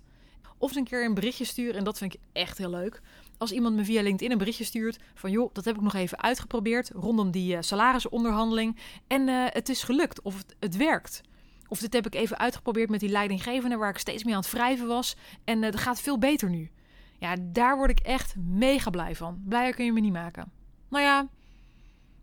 Of 0.61 0.69
eens 0.69 0.77
een 0.77 0.83
keer 0.83 1.05
een 1.05 1.13
berichtje 1.13 1.45
sturen. 1.45 1.75
En 1.75 1.83
dat 1.83 1.97
vind 1.97 2.13
ik 2.13 2.19
echt 2.31 2.57
heel 2.57 2.69
leuk. 2.69 3.01
Als 3.37 3.51
iemand 3.51 3.75
me 3.75 3.85
via 3.85 4.01
LinkedIn 4.01 4.31
een 4.31 4.37
berichtje 4.37 4.63
stuurt 4.63 4.99
van 5.13 5.31
joh, 5.31 5.53
dat 5.53 5.65
heb 5.65 5.75
ik 5.75 5.81
nog 5.81 5.93
even 5.93 6.21
uitgeprobeerd 6.21 6.89
rondom 6.89 7.31
die 7.31 7.55
uh, 7.55 7.61
salarisonderhandeling. 7.61 8.77
En 9.07 9.27
uh, 9.27 9.45
het 9.49 9.69
is 9.69 9.83
gelukt 9.83 10.21
of 10.21 10.37
het, 10.37 10.55
het, 10.59 10.75
werkt. 10.77 11.21
Of 11.67 11.79
dit 11.79 11.93
heb 11.93 12.05
ik 12.05 12.15
even 12.15 12.37
uitgeprobeerd 12.37 12.89
met 12.89 12.99
die 12.99 13.09
leidinggevende 13.09 13.77
waar 13.77 13.89
ik 13.89 13.97
steeds 13.97 14.23
meer 14.23 14.33
aan 14.33 14.41
het 14.41 14.51
wrijven 14.51 14.87
was. 14.87 15.15
En 15.43 15.57
uh, 15.57 15.71
dat 15.71 15.79
gaat 15.79 16.01
veel 16.01 16.17
beter 16.17 16.49
nu. 16.49 16.71
Ja, 17.19 17.35
daar 17.41 17.77
word 17.77 17.89
ik 17.89 17.99
echt 17.99 18.35
mega 18.35 18.89
blij 18.89 19.15
van. 19.15 19.41
Blijer 19.47 19.75
kun 19.75 19.85
je 19.85 19.93
me 19.93 19.99
niet 19.99 20.13
maken. 20.13 20.51
Nou 20.89 21.03
ja, 21.03 21.27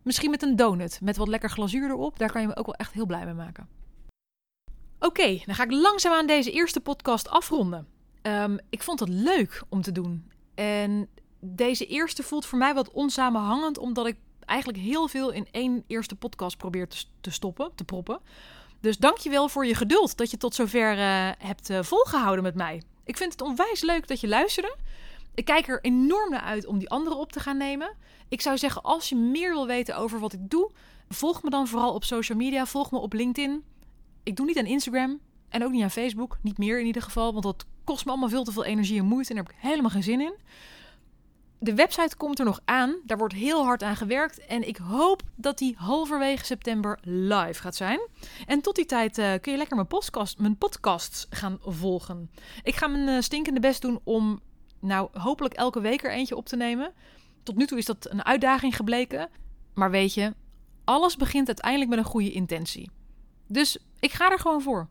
misschien 0.02 0.30
met 0.30 0.42
een 0.42 0.56
donut 0.56 1.00
met 1.02 1.16
wat 1.16 1.28
lekker 1.28 1.50
glazuur 1.50 1.90
erop. 1.90 2.18
Daar 2.18 2.32
kan 2.32 2.40
je 2.40 2.46
me 2.46 2.56
ook 2.56 2.66
wel 2.66 2.74
echt 2.74 2.92
heel 2.92 3.06
blij 3.06 3.24
mee 3.24 3.34
maken. 3.34 3.68
Oké, 4.98 5.40
dan 5.46 5.54
ga 5.54 5.64
ik 5.64 5.72
langzaam 5.72 6.12
aan 6.12 6.26
deze 6.26 6.50
eerste 6.50 6.80
podcast 6.80 7.28
afronden. 7.28 7.96
Um, 8.28 8.58
ik 8.68 8.82
vond 8.82 9.00
het 9.00 9.08
leuk 9.08 9.62
om 9.68 9.82
te 9.82 9.92
doen. 9.92 10.30
En 10.54 11.08
deze 11.40 11.86
eerste 11.86 12.22
voelt 12.22 12.46
voor 12.46 12.58
mij 12.58 12.74
wat 12.74 12.90
onsamenhangend, 12.90 13.78
omdat 13.78 14.06
ik 14.06 14.16
eigenlijk 14.44 14.82
heel 14.82 15.08
veel 15.08 15.30
in 15.30 15.46
één 15.50 15.84
eerste 15.86 16.14
podcast 16.14 16.56
probeer 16.56 16.88
te, 17.20 17.30
stoppen, 17.30 17.70
te 17.74 17.84
proppen. 17.84 18.20
Dus 18.80 18.98
dankjewel 18.98 19.48
voor 19.48 19.66
je 19.66 19.74
geduld 19.74 20.16
dat 20.16 20.30
je 20.30 20.36
tot 20.36 20.54
zover 20.54 20.98
uh, 20.98 21.30
hebt 21.38 21.70
uh, 21.70 21.82
volgehouden 21.82 22.44
met 22.44 22.54
mij. 22.54 22.82
Ik 23.04 23.16
vind 23.16 23.32
het 23.32 23.40
onwijs 23.40 23.80
leuk 23.80 24.08
dat 24.08 24.20
je 24.20 24.28
luisterde. 24.28 24.76
Ik 25.34 25.44
kijk 25.44 25.68
er 25.68 25.84
enorm 25.84 26.30
naar 26.30 26.40
uit 26.40 26.66
om 26.66 26.78
die 26.78 26.90
anderen 26.90 27.18
op 27.18 27.32
te 27.32 27.40
gaan 27.40 27.56
nemen. 27.56 27.94
Ik 28.28 28.40
zou 28.40 28.58
zeggen, 28.58 28.82
als 28.82 29.08
je 29.08 29.16
meer 29.16 29.52
wil 29.52 29.66
weten 29.66 29.96
over 29.96 30.20
wat 30.20 30.32
ik 30.32 30.50
doe, 30.50 30.70
volg 31.08 31.42
me 31.42 31.50
dan 31.50 31.68
vooral 31.68 31.94
op 31.94 32.04
social 32.04 32.38
media. 32.38 32.66
Volg 32.66 32.90
me 32.90 32.98
op 32.98 33.12
LinkedIn. 33.12 33.64
Ik 34.22 34.36
doe 34.36 34.46
niet 34.46 34.58
aan 34.58 34.66
Instagram 34.66 35.18
en 35.48 35.64
ook 35.64 35.70
niet 35.70 35.82
aan 35.82 35.90
Facebook. 35.90 36.38
Niet 36.42 36.58
meer 36.58 36.80
in 36.80 36.86
ieder 36.86 37.02
geval, 37.02 37.32
want 37.32 37.44
dat 37.44 37.66
kost 37.88 38.04
me 38.04 38.10
allemaal 38.10 38.28
veel 38.28 38.44
te 38.44 38.52
veel 38.52 38.64
energie 38.64 38.98
en 38.98 39.04
moeite 39.04 39.30
en 39.30 39.36
daar 39.36 39.44
heb 39.44 39.54
ik 39.54 39.60
helemaal 39.60 39.90
geen 39.90 40.02
zin 40.02 40.20
in. 40.20 40.34
De 41.58 41.74
website 41.74 42.16
komt 42.16 42.38
er 42.38 42.44
nog 42.44 42.60
aan. 42.64 42.96
Daar 43.04 43.18
wordt 43.18 43.34
heel 43.34 43.64
hard 43.64 43.82
aan 43.82 43.96
gewerkt. 43.96 44.46
En 44.46 44.68
ik 44.68 44.76
hoop 44.76 45.22
dat 45.34 45.58
die 45.58 45.74
halverwege 45.76 46.44
september 46.44 46.98
live 47.02 47.60
gaat 47.60 47.76
zijn. 47.76 48.00
En 48.46 48.60
tot 48.60 48.76
die 48.76 48.86
tijd 48.86 49.18
uh, 49.18 49.32
kun 49.40 49.52
je 49.52 49.58
lekker 49.58 49.76
mijn, 49.76 49.88
podcast, 49.88 50.38
mijn 50.38 50.56
podcasts 50.56 51.26
gaan 51.30 51.58
volgen. 51.62 52.30
Ik 52.62 52.76
ga 52.76 52.86
mijn 52.86 53.08
uh, 53.08 53.20
stinkende 53.20 53.60
best 53.60 53.82
doen 53.82 54.00
om, 54.04 54.40
nou, 54.80 55.08
hopelijk 55.12 55.54
elke 55.54 55.80
week 55.80 56.04
er 56.04 56.12
eentje 56.12 56.36
op 56.36 56.46
te 56.46 56.56
nemen. 56.56 56.92
Tot 57.42 57.56
nu 57.56 57.66
toe 57.66 57.78
is 57.78 57.84
dat 57.84 58.10
een 58.10 58.24
uitdaging 58.24 58.76
gebleken. 58.76 59.28
Maar 59.74 59.90
weet 59.90 60.14
je, 60.14 60.34
alles 60.84 61.16
begint 61.16 61.46
uiteindelijk 61.46 61.90
met 61.90 61.98
een 61.98 62.04
goede 62.04 62.32
intentie. 62.32 62.90
Dus 63.46 63.78
ik 64.00 64.12
ga 64.12 64.30
er 64.30 64.38
gewoon 64.38 64.62
voor. 64.62 64.88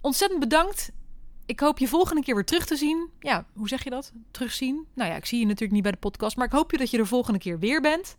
Ontzettend 0.00 0.40
bedankt 0.40 0.92
ik 1.46 1.60
hoop 1.60 1.78
je 1.78 1.88
volgende 1.88 2.22
keer 2.22 2.34
weer 2.34 2.44
terug 2.44 2.66
te 2.66 2.76
zien. 2.76 3.08
Ja, 3.20 3.44
hoe 3.54 3.68
zeg 3.68 3.84
je 3.84 3.90
dat? 3.90 4.12
Terugzien? 4.30 4.86
Nou 4.94 5.10
ja, 5.10 5.16
ik 5.16 5.26
zie 5.26 5.38
je 5.38 5.44
natuurlijk 5.46 5.72
niet 5.72 5.82
bij 5.82 5.92
de 5.92 5.98
podcast, 5.98 6.36
maar 6.36 6.46
ik 6.46 6.52
hoop 6.52 6.70
je 6.70 6.78
dat 6.78 6.90
je 6.90 6.96
de 6.96 7.06
volgende 7.06 7.38
keer 7.38 7.58
weer 7.58 7.80
bent. 7.80 8.16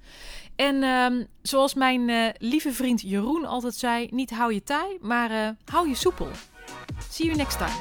En 0.55 0.75
uh, 0.75 1.25
zoals 1.41 1.73
mijn 1.73 2.09
uh, 2.09 2.29
lieve 2.37 2.73
vriend 2.73 3.01
Jeroen 3.01 3.45
altijd 3.45 3.75
zei, 3.75 4.07
niet 4.11 4.31
hou 4.31 4.53
je 4.53 4.63
taai, 4.63 4.97
maar 5.01 5.31
uh, 5.31 5.49
hou 5.65 5.89
je 5.89 5.95
soepel. 5.95 6.27
See 7.09 7.25
you 7.25 7.37
next 7.37 7.57
time. 7.57 7.71